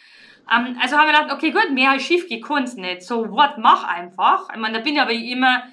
Ähm, 0.51 0.79
also 0.81 0.97
haben 0.97 1.09
wir 1.09 1.21
gedacht, 1.21 1.33
okay, 1.33 1.51
gut, 1.51 1.71
mehr 1.73 1.91
als 1.91 2.05
schief 2.05 2.29
gekonnt 2.29 2.77
nicht. 2.77 3.03
So, 3.03 3.31
what, 3.31 3.59
mach 3.59 3.85
einfach. 3.85 4.49
Ich 4.53 4.59
meine, 4.59 4.79
da 4.79 4.85
bin 4.85 4.95
ich 4.95 5.01
aber 5.01 5.13
immer 5.13 5.65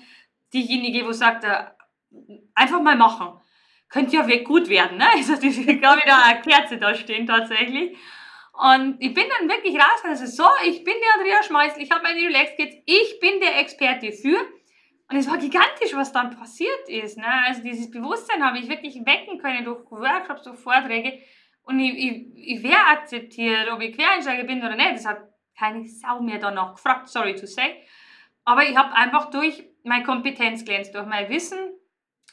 diejenige, 0.53 1.05
wo 1.05 1.11
sagt, 1.11 1.43
äh, 1.43 1.65
einfach 2.55 2.81
mal 2.81 2.95
machen. 2.95 3.39
Könnte 3.89 4.15
ja 4.15 4.27
wirklich 4.27 4.45
gut 4.45 4.69
werden, 4.69 4.97
ne? 4.97 5.05
Also, 5.15 5.35
das 5.35 5.43
ist, 5.43 5.65
glaube 5.65 5.99
ich, 5.99 6.05
da 6.05 6.23
eine 6.23 6.41
Kerze 6.41 6.77
da 6.77 6.95
stehen 6.95 7.27
tatsächlich. 7.27 7.95
Und 8.53 8.97
ich 8.99 9.13
bin 9.13 9.25
dann 9.37 9.49
wirklich 9.49 9.75
raus, 9.75 10.03
also 10.03 10.25
so, 10.27 10.47
ich 10.63 10.83
bin 10.83 10.93
die 10.93 11.19
Andrea 11.19 11.41
Schmeißl, 11.41 11.81
ich 11.81 11.91
habe 11.91 12.03
meine 12.03 12.21
Relax 12.21 12.55
Kids, 12.55 12.75
ich 12.85 13.19
bin 13.19 13.39
der 13.39 13.59
Experte 13.59 14.11
für. 14.11 14.37
Und 15.09 15.17
es 15.17 15.29
war 15.29 15.37
gigantisch, 15.37 15.93
was 15.93 16.13
dann 16.13 16.37
passiert 16.37 16.87
ist. 16.87 17.17
Ne? 17.17 17.27
Also 17.47 17.61
dieses 17.63 17.89
Bewusstsein 17.89 18.43
habe 18.43 18.59
ich 18.59 18.69
wirklich 18.69 18.95
wecken 19.05 19.39
können 19.39 19.65
durch 19.65 19.89
Workshops, 19.91 20.43
durch 20.43 20.59
Vorträge. 20.59 21.19
Und 21.63 21.79
ich, 21.79 21.97
ich, 21.97 22.57
ich 22.57 22.63
wäre 22.63 22.85
akzeptiert, 22.87 23.71
ob 23.71 23.81
ich 23.81 23.95
Quereinsteiger 23.95 24.43
bin 24.43 24.59
oder 24.59 24.75
nicht. 24.75 24.93
Das 24.93 25.05
hat 25.05 25.21
keine 25.57 25.85
Sau 25.87 26.21
mehr 26.21 26.39
danach 26.39 26.73
gefragt, 26.75 27.09
sorry 27.09 27.35
to 27.35 27.45
say. 27.45 27.81
Aber 28.45 28.63
ich 28.63 28.75
habe 28.75 28.93
einfach 28.93 29.29
durch 29.29 29.63
meine 29.83 30.03
Kompetenz 30.03 30.63
glänzt, 30.63 30.93
durch 30.93 31.05
mein 31.05 31.29
Wissen. 31.29 31.59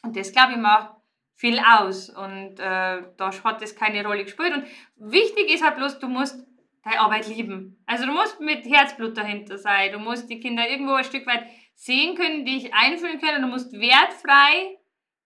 Und 0.02 0.16
das, 0.16 0.33
glaube 0.33 0.52
ich, 0.52 0.59
macht 0.59 0.99
viel 1.40 1.59
aus 1.59 2.11
und 2.11 2.61
äh, 2.61 3.03
da 3.16 3.31
hat 3.44 3.62
das 3.62 3.74
keine 3.74 4.05
Rolle 4.05 4.24
gespielt. 4.24 4.53
Und 4.53 4.64
wichtig 5.11 5.50
ist 5.50 5.64
halt 5.64 5.76
bloß, 5.76 5.98
du 5.98 6.07
musst 6.07 6.46
deine 6.85 7.00
Arbeit 7.00 7.29
lieben. 7.29 7.83
Also 7.87 8.05
du 8.05 8.12
musst 8.12 8.40
mit 8.40 8.66
Herzblut 8.66 9.16
dahinter 9.16 9.57
sein, 9.57 9.92
du 9.92 9.98
musst 9.98 10.29
die 10.29 10.38
Kinder 10.38 10.68
irgendwo 10.68 10.92
ein 10.92 11.05
Stück 11.05 11.26
weit 11.26 11.46
sehen 11.74 12.14
können, 12.14 12.44
dich 12.44 12.74
einfühlen 12.74 13.18
können. 13.20 13.40
Du 13.40 13.48
musst 13.48 13.72
wertfrei 13.72 14.76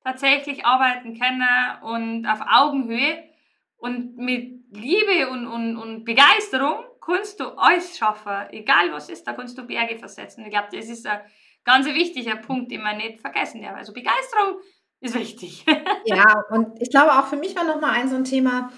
tatsächlich 0.05 0.65
arbeiten 0.65 1.19
können 1.19 1.83
und 1.83 2.27
auf 2.27 2.43
Augenhöhe 2.47 3.25
und 3.77 4.17
mit 4.17 4.63
Liebe 4.71 5.29
und, 5.31 5.49
und, 5.49 5.77
und 5.77 6.05
Begeisterung 6.05 6.85
kannst 7.05 7.41
du 7.41 7.47
alles 7.57 7.99
schaffen. 7.99 8.51
Egal 8.51 8.93
was 8.93 9.09
ist, 9.09 9.27
da 9.27 9.33
kannst 9.33 9.59
du 9.59 9.67
Berge 9.67 9.99
versetzen. 9.99 10.45
Ich 10.45 10.53
glaube, 10.53 10.69
das 10.71 10.89
ist 10.89 11.09
ein 11.09 11.23
ganz 11.65 11.87
wichtiger 11.87 12.37
Punkt, 12.37 12.71
den 12.71 12.83
man 12.83 12.99
nicht 12.99 13.21
vergessen 13.21 13.63
darf. 13.63 13.75
Also 13.75 13.93
Begeisterung 13.93 14.61
ist 15.05 15.15
wichtig. 15.15 15.65
ja, 16.07 16.45
und 16.51 16.81
ich 16.81 16.91
glaube 16.91 17.13
auch 17.13 17.27
für 17.27 17.37
mich 17.37 17.55
war 17.55 17.65
nochmal 17.65 17.91
ein 17.91 18.09
so 18.09 18.17
ein 18.17 18.25
Thema, 18.25 18.71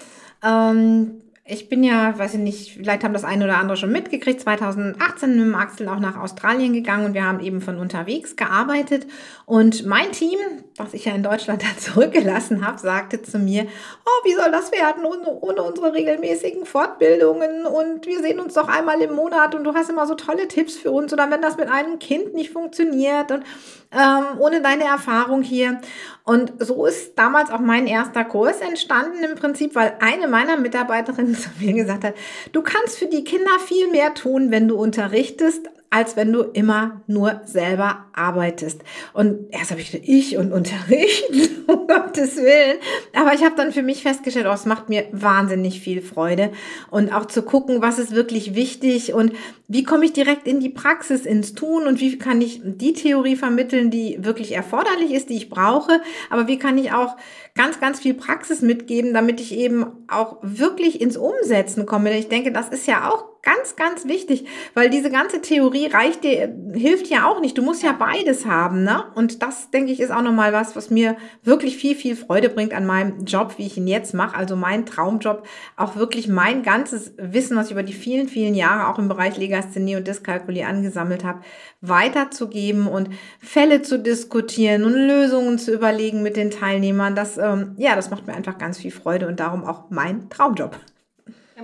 ähm, 0.43 1.21
ich 1.49 1.69
bin 1.69 1.81
ja, 1.81 2.17
weiß 2.17 2.33
ich 2.33 2.39
nicht, 2.39 2.73
vielleicht 2.73 3.03
haben 3.05 3.13
das 3.13 3.23
eine 3.23 3.45
oder 3.45 3.57
andere 3.57 3.77
schon 3.77 3.91
mitgekriegt, 3.91 4.41
2018 4.41 5.29
mit 5.29 5.39
dem 5.39 5.55
Axel 5.55 5.87
auch 5.87 5.99
nach 5.99 6.17
Australien 6.17 6.73
gegangen 6.73 7.05
und 7.05 7.13
wir 7.13 7.23
haben 7.23 7.39
eben 7.39 7.61
von 7.61 7.79
unterwegs 7.79 8.35
gearbeitet. 8.35 9.07
Und 9.45 9.85
mein 9.85 10.11
Team, 10.11 10.37
was 10.75 10.93
ich 10.93 11.05
ja 11.05 11.13
in 11.13 11.23
Deutschland 11.23 11.61
dann 11.63 11.77
zurückgelassen 11.77 12.67
habe, 12.67 12.77
sagte 12.79 13.21
zu 13.21 13.39
mir, 13.39 13.63
oh, 13.63 14.25
wie 14.25 14.33
soll 14.33 14.51
das 14.51 14.73
werden 14.73 15.05
ohne, 15.05 15.39
ohne 15.39 15.63
unsere 15.63 15.93
regelmäßigen 15.93 16.65
Fortbildungen 16.65 17.65
und 17.65 18.05
wir 18.05 18.19
sehen 18.19 18.41
uns 18.41 18.55
doch 18.55 18.67
einmal 18.67 18.99
im 19.01 19.15
Monat 19.15 19.55
und 19.55 19.63
du 19.63 19.73
hast 19.73 19.89
immer 19.89 20.05
so 20.05 20.15
tolle 20.15 20.49
Tipps 20.49 20.75
für 20.75 20.91
uns 20.91 21.13
oder 21.13 21.31
wenn 21.31 21.41
das 21.41 21.55
mit 21.55 21.69
einem 21.69 21.99
Kind 21.99 22.33
nicht 22.33 22.51
funktioniert 22.51 23.31
und 23.31 23.43
ähm, 23.91 24.39
ohne 24.39 24.61
deine 24.61 24.83
Erfahrung 24.83 25.41
hier. 25.41 25.79
Und 26.23 26.53
so 26.59 26.85
ist 26.85 27.17
damals 27.17 27.51
auch 27.51 27.59
mein 27.59 27.87
erster 27.87 28.25
Kurs 28.25 28.59
entstanden 28.59 29.23
im 29.23 29.35
Prinzip, 29.35 29.75
weil 29.75 29.95
eine 30.01 30.27
meiner 30.27 30.57
Mitarbeiterinnen 30.57 31.36
zu 31.41 31.49
mir 31.59 31.73
gesagt 31.73 32.03
hat, 32.03 32.15
du 32.51 32.61
kannst 32.61 32.97
für 32.97 33.07
die 33.07 33.23
Kinder 33.23 33.51
viel 33.65 33.89
mehr 33.91 34.13
tun, 34.13 34.51
wenn 34.51 34.67
du 34.67 34.75
unterrichtest, 34.75 35.69
als 35.89 36.17
wenn 36.17 36.33
du 36.33 36.41
immer 36.41 37.01
nur 37.07 37.41
selber 37.45 38.07
arbeitest. 38.13 38.81
Und 39.13 39.47
erst 39.51 39.71
habe 39.71 39.79
ich 39.79 39.91
gedacht, 39.91 40.09
ich 40.09 40.37
und 40.37 40.51
unterrichten, 40.51 41.63
um 41.67 41.87
Gottes 41.87 42.35
Willen. 42.35 42.77
Aber 43.13 43.33
ich 43.33 43.43
habe 43.43 43.55
dann 43.55 43.71
für 43.71 43.83
mich 43.83 44.03
festgestellt, 44.03 44.47
oh, 44.49 44.53
es 44.53 44.65
macht 44.65 44.89
mir 44.89 45.05
wahnsinnig 45.13 45.79
viel 45.79 46.01
Freude. 46.01 46.51
Und 46.91 47.13
auch 47.13 47.25
zu 47.25 47.41
gucken, 47.41 47.81
was 47.81 47.99
ist 47.99 48.11
wirklich 48.11 48.53
wichtig 48.53 49.13
und 49.13 49.33
wie 49.69 49.83
komme 49.83 50.05
ich 50.05 50.13
direkt 50.13 50.47
in 50.47 50.59
die 50.59 50.69
Praxis, 50.69 51.25
ins 51.25 51.53
Tun 51.53 51.87
und 51.87 52.01
wie 52.01 52.17
kann 52.17 52.41
ich 52.41 52.61
die 52.63 52.93
Theorie 52.93 53.37
vermitteln, 53.37 53.89
die 53.89 54.17
wirklich 54.21 54.53
erforderlich 54.53 55.11
ist, 55.11 55.29
die 55.29 55.37
ich 55.37 55.49
brauche. 55.49 56.01
Aber 56.29 56.47
wie 56.47 56.59
kann 56.59 56.77
ich 56.77 56.91
auch 56.91 57.15
ganz, 57.57 57.79
ganz 57.79 57.99
viel 57.99 58.13
Praxis 58.13 58.61
mitgeben, 58.61 59.13
damit 59.13 59.41
ich 59.41 59.53
eben 59.53 59.85
auch 60.07 60.37
wirklich 60.41 61.01
ins 61.01 61.17
Umsetzen 61.17 61.85
komme. 61.85 62.17
Ich 62.17 62.29
denke, 62.29 62.51
das 62.51 62.69
ist 62.69 62.87
ja 62.87 63.09
auch 63.09 63.25
ganz, 63.47 63.77
ganz 63.77 64.05
wichtig, 64.05 64.45
weil 64.73 64.89
diese 64.89 65.09
ganze 65.09 65.41
Theorie 65.41 65.87
reicht 65.87 66.25
dir, 66.25 66.53
hilft 66.73 67.07
ja 67.07 67.25
auch 67.25 67.39
nicht. 67.39 67.57
Du 67.57 67.61
musst 67.61 67.81
ja 67.81 67.93
beides 67.93 68.45
haben, 68.45 68.83
ne? 68.83 69.05
Und 69.15 69.41
das, 69.41 69.71
denke 69.71 69.93
ich, 69.93 70.01
ist 70.01 70.11
auch 70.11 70.21
nochmal 70.21 70.51
was, 70.51 70.75
was 70.75 70.89
mir 70.89 71.15
wirklich 71.43 71.77
viel, 71.77 71.95
viel 71.95 72.17
Freude 72.17 72.49
bringt 72.49 72.73
an 72.73 72.85
meinem 72.85 73.23
Job, 73.23 73.53
wie 73.57 73.65
ich 73.65 73.77
ihn 73.77 73.87
jetzt 73.87 74.13
mache. 74.13 74.35
Also 74.35 74.57
mein 74.57 74.85
Traumjob, 74.85 75.47
auch 75.77 75.95
wirklich 75.95 76.27
mein 76.27 76.61
ganzes 76.61 77.13
Wissen, 77.17 77.55
was 77.55 77.67
ich 77.67 77.71
über 77.71 77.83
die 77.83 77.93
vielen, 77.93 78.27
vielen 78.27 78.53
Jahre 78.53 78.89
auch 78.89 78.99
im 78.99 79.07
Bereich 79.07 79.37
Legasthenie 79.37 79.95
und 79.95 80.07
Dyskalkulie 80.07 80.65
angesammelt 80.65 81.23
habe, 81.23 81.39
weiterzugeben 81.79 82.87
und 82.87 83.11
Fälle 83.39 83.81
zu 83.81 83.97
diskutieren 83.97 84.83
und 84.83 84.93
Lösungen 84.93 85.57
zu 85.57 85.73
überlegen 85.73 86.21
mit 86.21 86.35
den 86.35 86.51
Teilnehmern. 86.51 87.15
Das, 87.15 87.37
ähm, 87.53 87.75
ja, 87.77 87.95
das 87.95 88.09
macht 88.09 88.27
mir 88.27 88.33
einfach 88.33 88.57
ganz 88.57 88.79
viel 88.79 88.91
Freude 88.91 89.27
und 89.27 89.39
darum 89.39 89.63
auch 89.63 89.89
mein 89.89 90.29
Traumjob. 90.29 90.79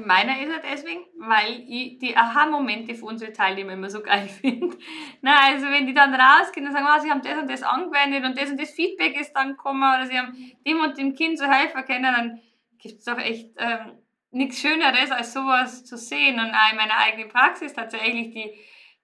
Meiner 0.05 0.41
ist 0.41 0.49
er 0.49 0.59
deswegen, 0.71 1.01
weil 1.17 1.63
ich 1.67 1.99
die 1.99 2.17
Aha-Momente 2.17 2.95
für 2.95 3.05
unsere 3.05 3.31
Teilnehmer 3.31 3.73
immer 3.73 3.91
so 3.91 4.01
geil 4.01 4.27
finde. 4.41 4.75
Na, 5.21 5.35
also 5.45 5.67
wenn 5.67 5.85
die 5.85 5.93
dann 5.93 6.13
rausgehen 6.13 6.65
und 6.65 6.73
sagen, 6.73 6.87
oh, 6.89 6.99
sie 6.99 7.11
haben 7.11 7.21
das 7.21 7.37
und 7.37 7.49
das 7.49 7.61
angewendet 7.61 8.25
und 8.25 8.37
das 8.37 8.49
und 8.49 8.59
das 8.59 8.71
Feedback 8.71 9.19
ist 9.19 9.33
dann 9.33 9.49
gekommen 9.49 9.83
oder 9.83 10.07
sie 10.07 10.17
haben 10.17 10.35
dem 10.65 10.81
und 10.81 10.97
dem 10.97 11.13
Kind 11.13 11.37
so 11.37 11.45
helfen 11.45 11.85
können, 11.85 12.03
dann 12.03 12.39
gibt 12.79 12.99
es 12.99 13.05
doch 13.05 13.19
echt 13.19 13.51
ähm, 13.57 13.91
nichts 14.31 14.59
Schöneres, 14.59 15.11
als 15.11 15.31
sowas 15.31 15.85
zu 15.85 15.95
sehen. 15.95 16.39
Und 16.39 16.51
auch 16.51 16.71
in 16.71 16.77
meiner 16.77 16.97
eigenen 16.97 17.29
Praxis 17.29 17.73
tatsächlich 17.73 18.31
die, 18.31 18.51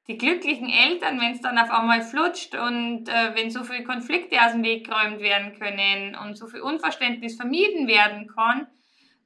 die 0.08 0.18
glücklichen 0.18 0.70
Eltern, 0.70 1.20
wenn 1.20 1.34
es 1.34 1.42
dann 1.42 1.58
auf 1.58 1.70
einmal 1.70 2.02
flutscht 2.02 2.56
und 2.56 3.08
äh, 3.10 3.36
wenn 3.36 3.52
so 3.52 3.64
viele 3.64 3.84
Konflikte 3.84 4.42
aus 4.44 4.54
dem 4.54 4.64
Weg 4.64 4.88
geräumt 4.88 5.20
werden 5.20 5.58
können 5.60 6.16
und 6.16 6.36
so 6.36 6.48
viel 6.48 6.62
Unverständnis 6.62 7.36
vermieden 7.36 7.88
werden 7.88 8.28
kann, 8.28 8.68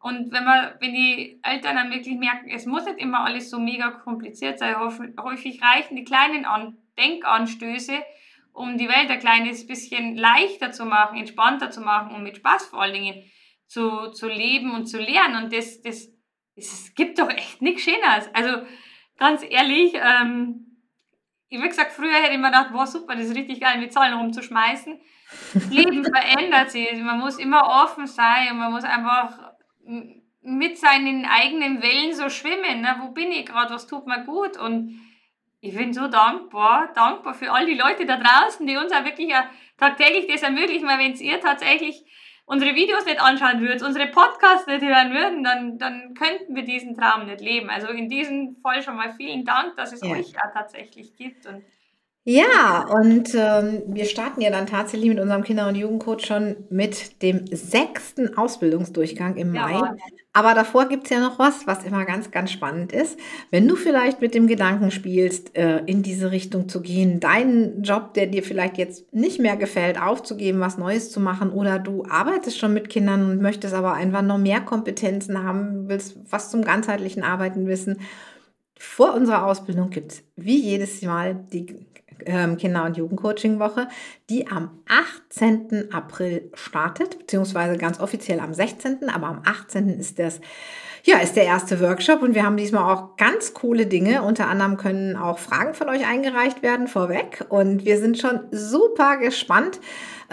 und 0.04 0.34
wenn 0.34 0.44
man, 0.44 0.74
wenn 0.82 0.94
die 0.94 1.40
Eltern 1.44 1.78
dann 1.78 1.90
wirklich 1.90 2.18
merken, 2.18 2.50
es 2.50 2.66
muss 2.66 2.84
nicht 2.84 3.00
immer 3.00 3.24
alles 3.24 3.50
so 3.50 3.58
mega 3.58 3.90
kompliziert 3.90 4.60
sein, 4.60 4.76
häufig 4.78 5.62
reichen 5.64 5.96
die 5.96 6.04
kleinen 6.04 6.44
An 6.44 6.78
Denkanstöße, 6.98 8.04
um 8.52 8.78
die 8.78 8.90
Welt 8.90 9.10
ein 9.10 9.20
kleines 9.20 9.66
bisschen 9.66 10.18
leichter 10.18 10.74
zu 10.74 10.84
machen, 10.86 11.18
entspannter 11.18 11.72
zu 11.72 11.80
machen 11.80 12.14
und 12.14 12.24
mit 12.24 12.36
Spaß 12.36 12.66
vor 12.66 12.82
allen 12.82 12.96
Dingen 12.96 13.32
zu, 13.68 14.12
zu 14.12 14.28
leben 14.28 14.76
und 14.76 14.88
zu 14.88 15.00
lernen. 15.00 15.42
Und 15.42 15.54
das, 15.54 15.82
das, 15.82 16.10
es 16.58 16.94
gibt 16.96 17.18
doch 17.18 17.30
echt 17.30 17.62
nichts 17.62 17.84
Schöneres. 17.84 18.30
Also 18.34 18.68
ganz 19.17 19.43
ehrlich, 19.47 19.93
ähm, 19.95 20.63
ich 21.49 21.62
wie 21.62 21.67
gesagt, 21.67 21.91
früher 21.91 22.13
hätte 22.13 22.34
ich 22.34 22.39
mir 22.39 22.47
gedacht, 22.47 22.71
boah 22.71 22.88
super, 22.88 23.15
das 23.15 23.28
ist 23.28 23.36
richtig 23.36 23.62
geil, 23.62 23.78
mit 23.80 23.93
Zahlen 23.93 24.17
rumzuschmeißen. 24.17 24.99
Das 25.54 25.69
Leben 25.69 26.04
verändert 26.13 26.71
sich. 26.71 26.91
Man 26.93 27.19
muss 27.19 27.38
immer 27.38 27.84
offen 27.84 28.08
sein 28.08 28.52
und 28.52 28.58
man 28.58 28.71
muss 28.71 28.84
einfach 28.84 29.38
mit 30.41 30.78
seinen 30.78 31.26
eigenen 31.26 31.82
Wellen 31.82 32.13
so 32.13 32.30
schwimmen. 32.30 32.82
Ne? 32.82 32.95
Wo 32.99 33.10
bin 33.10 33.32
ich 33.32 33.45
gerade? 33.45 33.73
Was 33.73 33.88
tut 33.88 34.08
mir 34.08 34.23
gut? 34.26 34.58
Und 34.58 34.99
ich 35.62 35.76
bin 35.76 35.93
so 35.93 36.08
dankbar, 36.08 36.91
dankbar 36.93 37.34
für 37.34 37.52
all 37.52 37.65
die 37.65 37.76
Leute 37.76 38.06
da 38.06 38.17
draußen, 38.17 38.65
die 38.65 38.76
uns 38.76 38.91
auch 38.91 39.06
wirklich 39.06 39.34
tagtäglich 39.78 40.28
das 40.28 40.43
ermöglichen, 40.43 40.88
weil 40.88 40.99
wenn 40.99 41.13
ihr 41.13 41.39
tatsächlich 41.39 42.04
unsere 42.46 42.76
Videos 42.76 43.06
nicht 43.06 43.22
anschauen 43.22 43.62
würdet, 43.62 43.84
unsere 43.84 44.08
Podcasts 44.08 44.68
nicht 44.68 44.82
hören 44.82 45.12
würden, 45.14 45.44
dann, 45.44 45.78
dann 45.78 46.14
könnten 46.14 46.56
wir 46.56 46.64
diesen 46.64 46.96
Traum 46.96 47.26
nicht 47.26 47.42
leben. 47.42 47.70
Also 47.70 47.88
in 47.88 48.10
diesem 48.10 48.58
Fall 48.62 48.82
schon 48.82 48.96
mal 48.96 49.14
vielen 49.14 49.46
Dank, 49.46 49.76
dass 49.78 49.94
es 49.94 50.02
ja. 50.02 50.12
euch 50.12 50.36
auch 50.38 50.54
tatsächlich 50.54 51.16
gibt. 51.16 51.46
Und 51.46 51.64
ja, 52.26 52.88
und 52.90 53.36
ähm, 53.36 53.84
wir 53.88 54.06
starten 54.06 54.40
ja 54.40 54.50
dann 54.50 54.66
tatsächlich 54.66 55.10
mit 55.10 55.20
unserem 55.20 55.44
Kinder- 55.44 55.68
und 55.68 55.76
Jugendcoach 55.76 56.26
schon 56.26 56.56
mit 56.70 57.22
dem 57.22 57.46
sechsten 57.48 58.38
Ausbildungsdurchgang 58.38 59.36
im 59.36 59.52
Mai. 59.52 59.82
Aber 60.36 60.56
davor 60.56 60.88
gibt's 60.88 61.12
ja 61.12 61.19
noch 61.19 61.38
was, 61.38 61.67
was 61.67 61.84
immer 61.84 62.06
ganz, 62.06 62.32
ganz 62.32 62.52
spannend 62.52 62.91
ist. 62.91 63.19
Wenn 63.52 63.67
du 63.67 63.76
vielleicht 63.76 64.19
mit 64.19 64.34
dem 64.34 64.48
Gedanken 64.48 64.89
spielst, 64.89 65.56
äh, 65.56 65.84
in 65.86 66.02
diese 66.02 66.32
Richtung 66.32 66.67
zu 66.67 66.82
gehen, 66.82 67.19
deinen 67.19 67.84
Job, 67.84 68.15
der 68.15 68.26
dir 68.26 68.41
vielleicht 68.41 68.80
jetzt 68.80 69.13
nicht 69.13 69.39
mehr 69.39 69.58
gefällt, 69.58 70.02
aufzugeben, 70.02 70.60
was 70.60 70.80
Neues 70.80 71.12
zu 71.12 71.19
machen, 71.19 71.52
oder 71.52 71.78
du 71.78 72.06
arbeitest 72.06 72.58
schon 72.58 72.74
mit 72.74 72.89
Kindern 72.89 73.30
und 73.30 73.41
möchtest 73.43 73.76
aber 73.76 73.93
einfach 73.93 74.24
noch 74.24 74.39
mehr 74.39 74.62
Kompetenzen 74.62 75.43
haben, 75.43 75.88
willst 75.88 76.17
was 76.32 76.50
zum 76.50 76.63
ganzheitlichen 76.63 77.22
Arbeiten 77.22 77.67
wissen. 77.67 78.00
Vor 78.76 79.13
unserer 79.13 79.46
Ausbildung 79.46 79.91
gibt's 79.91 80.24
wie 80.36 80.60
jedes 80.60 81.04
Mal 81.04 81.36
die 81.54 81.86
Kinder- 82.58 82.86
und 82.86 82.97
Jugendcoaching-Woche, 82.97 83.88
die 84.30 84.47
am 84.47 84.71
18. 84.88 85.91
April 85.91 86.49
startet, 86.54 87.19
beziehungsweise 87.19 87.78
ganz 87.78 87.99
offiziell 87.99 88.39
am 88.39 88.54
16., 88.54 89.10
aber 89.10 89.28
am 89.28 89.41
18. 89.45 89.89
ist 89.89 90.19
das 90.19 90.39
ja, 91.06 91.17
ist 91.17 91.36
der 91.36 91.43
erste 91.43 91.82
Workshop 91.82 92.21
und 92.21 92.34
wir 92.34 92.43
haben 92.43 92.56
diesmal 92.56 92.93
auch 92.93 93.17
ganz 93.17 93.54
coole 93.54 93.88
Dinge. 93.88 94.23
Unter 94.23 94.47
anderem 94.47 94.78
können 94.78 95.17
auch 95.17 95.38
Fragen 95.38 95.73
von 95.73 95.89
euch 95.89 96.08
eingereicht 96.08 96.63
werden 96.63 96.88
vorweg 96.88 97.45
und 97.49 97.84
wir 97.84 97.97
sind 97.97 98.17
schon 98.17 98.39
super 98.52 99.17
gespannt. 99.17 99.82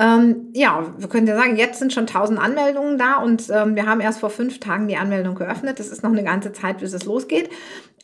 Ähm, 0.00 0.48
ja, 0.54 0.94
wir 0.96 1.08
können 1.08 1.26
ja 1.26 1.36
sagen, 1.36 1.56
jetzt 1.56 1.78
sind 1.78 1.92
schon 1.92 2.06
1000 2.06 2.40
Anmeldungen 2.40 2.96
da 2.96 3.16
und 3.16 3.50
ähm, 3.50 3.76
wir 3.76 3.84
haben 3.84 4.00
erst 4.00 4.20
vor 4.20 4.30
fünf 4.30 4.58
Tagen 4.58 4.88
die 4.88 4.96
Anmeldung 4.96 5.34
geöffnet. 5.34 5.78
Das 5.78 5.88
ist 5.88 6.02
noch 6.02 6.10
eine 6.10 6.24
ganze 6.24 6.54
Zeit, 6.54 6.78
bis 6.78 6.94
es 6.94 7.04
losgeht. 7.04 7.50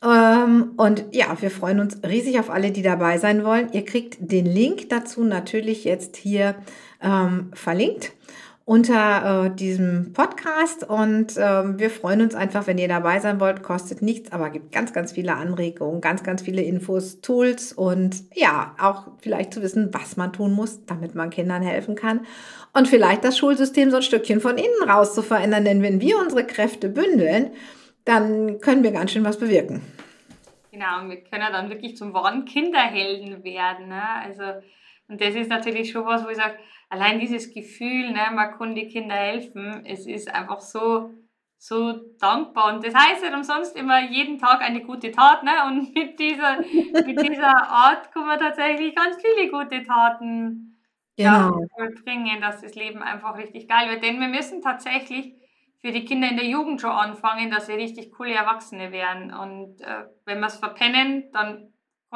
Ähm, 0.04 0.72
und 0.76 1.06
ja, 1.12 1.40
wir 1.40 1.50
freuen 1.50 1.80
uns 1.80 1.98
riesig 2.06 2.38
auf 2.38 2.50
alle, 2.50 2.70
die 2.70 2.82
dabei 2.82 3.16
sein 3.16 3.44
wollen. 3.44 3.72
Ihr 3.72 3.86
kriegt 3.86 4.18
den 4.20 4.44
Link 4.44 4.90
dazu 4.90 5.24
natürlich 5.24 5.84
jetzt 5.84 6.16
hier 6.16 6.56
ähm, 7.00 7.50
verlinkt 7.54 8.12
unter 8.66 9.46
äh, 9.46 9.54
diesem 9.54 10.12
Podcast 10.12 10.82
und 10.82 11.36
äh, 11.36 11.78
wir 11.78 11.88
freuen 11.88 12.20
uns 12.20 12.34
einfach, 12.34 12.66
wenn 12.66 12.78
ihr 12.78 12.88
dabei 12.88 13.20
sein 13.20 13.38
wollt. 13.38 13.62
Kostet 13.62 14.02
nichts, 14.02 14.32
aber 14.32 14.50
gibt 14.50 14.72
ganz, 14.72 14.92
ganz 14.92 15.12
viele 15.12 15.36
Anregungen, 15.36 16.00
ganz, 16.00 16.24
ganz 16.24 16.42
viele 16.42 16.62
Infos, 16.62 17.20
Tools 17.20 17.72
und 17.72 18.24
ja, 18.34 18.74
auch 18.80 19.06
vielleicht 19.22 19.54
zu 19.54 19.62
wissen, 19.62 19.94
was 19.94 20.16
man 20.16 20.32
tun 20.32 20.52
muss, 20.52 20.84
damit 20.84 21.14
man 21.14 21.30
Kindern 21.30 21.62
helfen 21.62 21.94
kann 21.94 22.26
und 22.74 22.88
vielleicht 22.88 23.22
das 23.22 23.38
Schulsystem 23.38 23.92
so 23.92 23.98
ein 23.98 24.02
Stückchen 24.02 24.40
von 24.40 24.58
innen 24.58 24.90
raus 24.90 25.14
zu 25.14 25.22
verändern, 25.22 25.64
denn 25.64 25.80
wenn 25.80 26.00
wir 26.00 26.18
unsere 26.18 26.44
Kräfte 26.44 26.88
bündeln, 26.88 27.52
dann 28.04 28.60
können 28.60 28.82
wir 28.82 28.90
ganz 28.90 29.12
schön 29.12 29.24
was 29.24 29.38
bewirken. 29.38 29.80
Genau, 30.72 31.02
und 31.02 31.10
wir 31.10 31.20
können 31.22 31.52
dann 31.52 31.70
wirklich 31.70 31.96
zum 31.96 32.12
wahren 32.12 32.44
Kinderhelden 32.44 33.44
werden. 33.44 33.88
Ne? 33.88 34.02
Also, 34.24 34.42
und 35.08 35.20
das 35.20 35.36
ist 35.36 35.50
natürlich 35.50 35.92
schon 35.92 36.04
was, 36.04 36.24
wo 36.24 36.28
ich 36.28 36.36
sage, 36.36 36.56
allein 36.88 37.20
dieses 37.20 37.52
Gefühl, 37.52 38.12
ne, 38.12 38.26
man 38.32 38.56
kann 38.56 38.74
die 38.74 38.88
Kinder 38.88 39.14
helfen, 39.14 39.84
es 39.84 40.06
ist 40.06 40.32
einfach 40.32 40.60
so, 40.60 41.10
so 41.58 41.92
dankbar. 42.18 42.74
Und 42.74 42.86
das 42.86 42.94
heißt 42.94 43.24
ja 43.24 43.34
umsonst 43.34 43.76
immer 43.76 44.00
jeden 44.00 44.38
Tag 44.38 44.60
eine 44.60 44.82
gute 44.82 45.10
Tat. 45.10 45.42
Ne? 45.42 45.52
Und 45.66 45.94
mit 45.94 46.18
dieser, 46.18 46.58
mit 46.58 47.20
dieser 47.20 47.68
Art 47.68 48.12
kann 48.12 48.26
man 48.26 48.38
tatsächlich 48.38 48.94
ganz 48.94 49.16
viele 49.20 49.50
gute 49.50 49.82
Taten 49.82 50.78
genau. 51.16 51.30
ja, 51.30 51.66
vollbringen, 51.74 52.40
dass 52.40 52.60
das 52.60 52.74
Leben 52.74 53.02
einfach 53.02 53.36
richtig 53.36 53.68
geil 53.68 53.90
wird. 53.90 54.04
Denn 54.04 54.20
wir 54.20 54.28
müssen 54.28 54.62
tatsächlich 54.62 55.34
für 55.80 55.92
die 55.92 56.04
Kinder 56.04 56.28
in 56.28 56.36
der 56.36 56.46
Jugend 56.46 56.80
schon 56.80 56.90
anfangen, 56.90 57.50
dass 57.50 57.66
sie 57.66 57.72
richtig 57.72 58.12
coole 58.12 58.34
Erwachsene 58.34 58.92
werden. 58.92 59.32
Und 59.32 59.80
äh, 59.82 60.04
wenn 60.24 60.40
wir 60.40 60.46
es 60.46 60.56
verpennen, 60.56 61.30
dann 61.32 61.72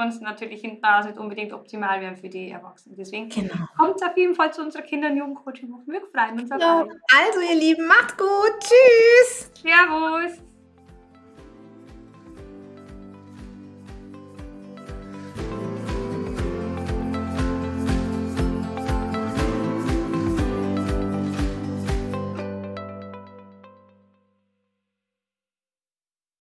es 0.08 0.20
natürlich 0.20 0.60
hinten 0.60 0.84
raus 0.84 1.06
nicht 1.06 1.18
unbedingt 1.18 1.52
optimal 1.52 2.00
werden 2.00 2.16
für 2.16 2.28
die 2.28 2.50
Erwachsenen. 2.50 2.96
Deswegen 2.96 3.28
genau. 3.28 3.54
kommt 3.76 4.02
auf 4.02 4.16
jeden 4.16 4.34
Fall 4.34 4.52
zu 4.52 4.62
unserer 4.62 4.82
Kinder- 4.82 5.08
und 5.08 5.16
Jugendcoaching. 5.16 5.72
Wir 5.86 6.00
freuen 6.00 6.40
uns 6.40 6.50
auf 6.50 6.60
ja. 6.60 6.80
Also 6.80 7.40
ihr 7.40 7.58
Lieben, 7.58 7.86
macht 7.86 8.16
gut. 8.18 8.54
Tschüss. 8.60 9.50
Servus. 9.62 10.49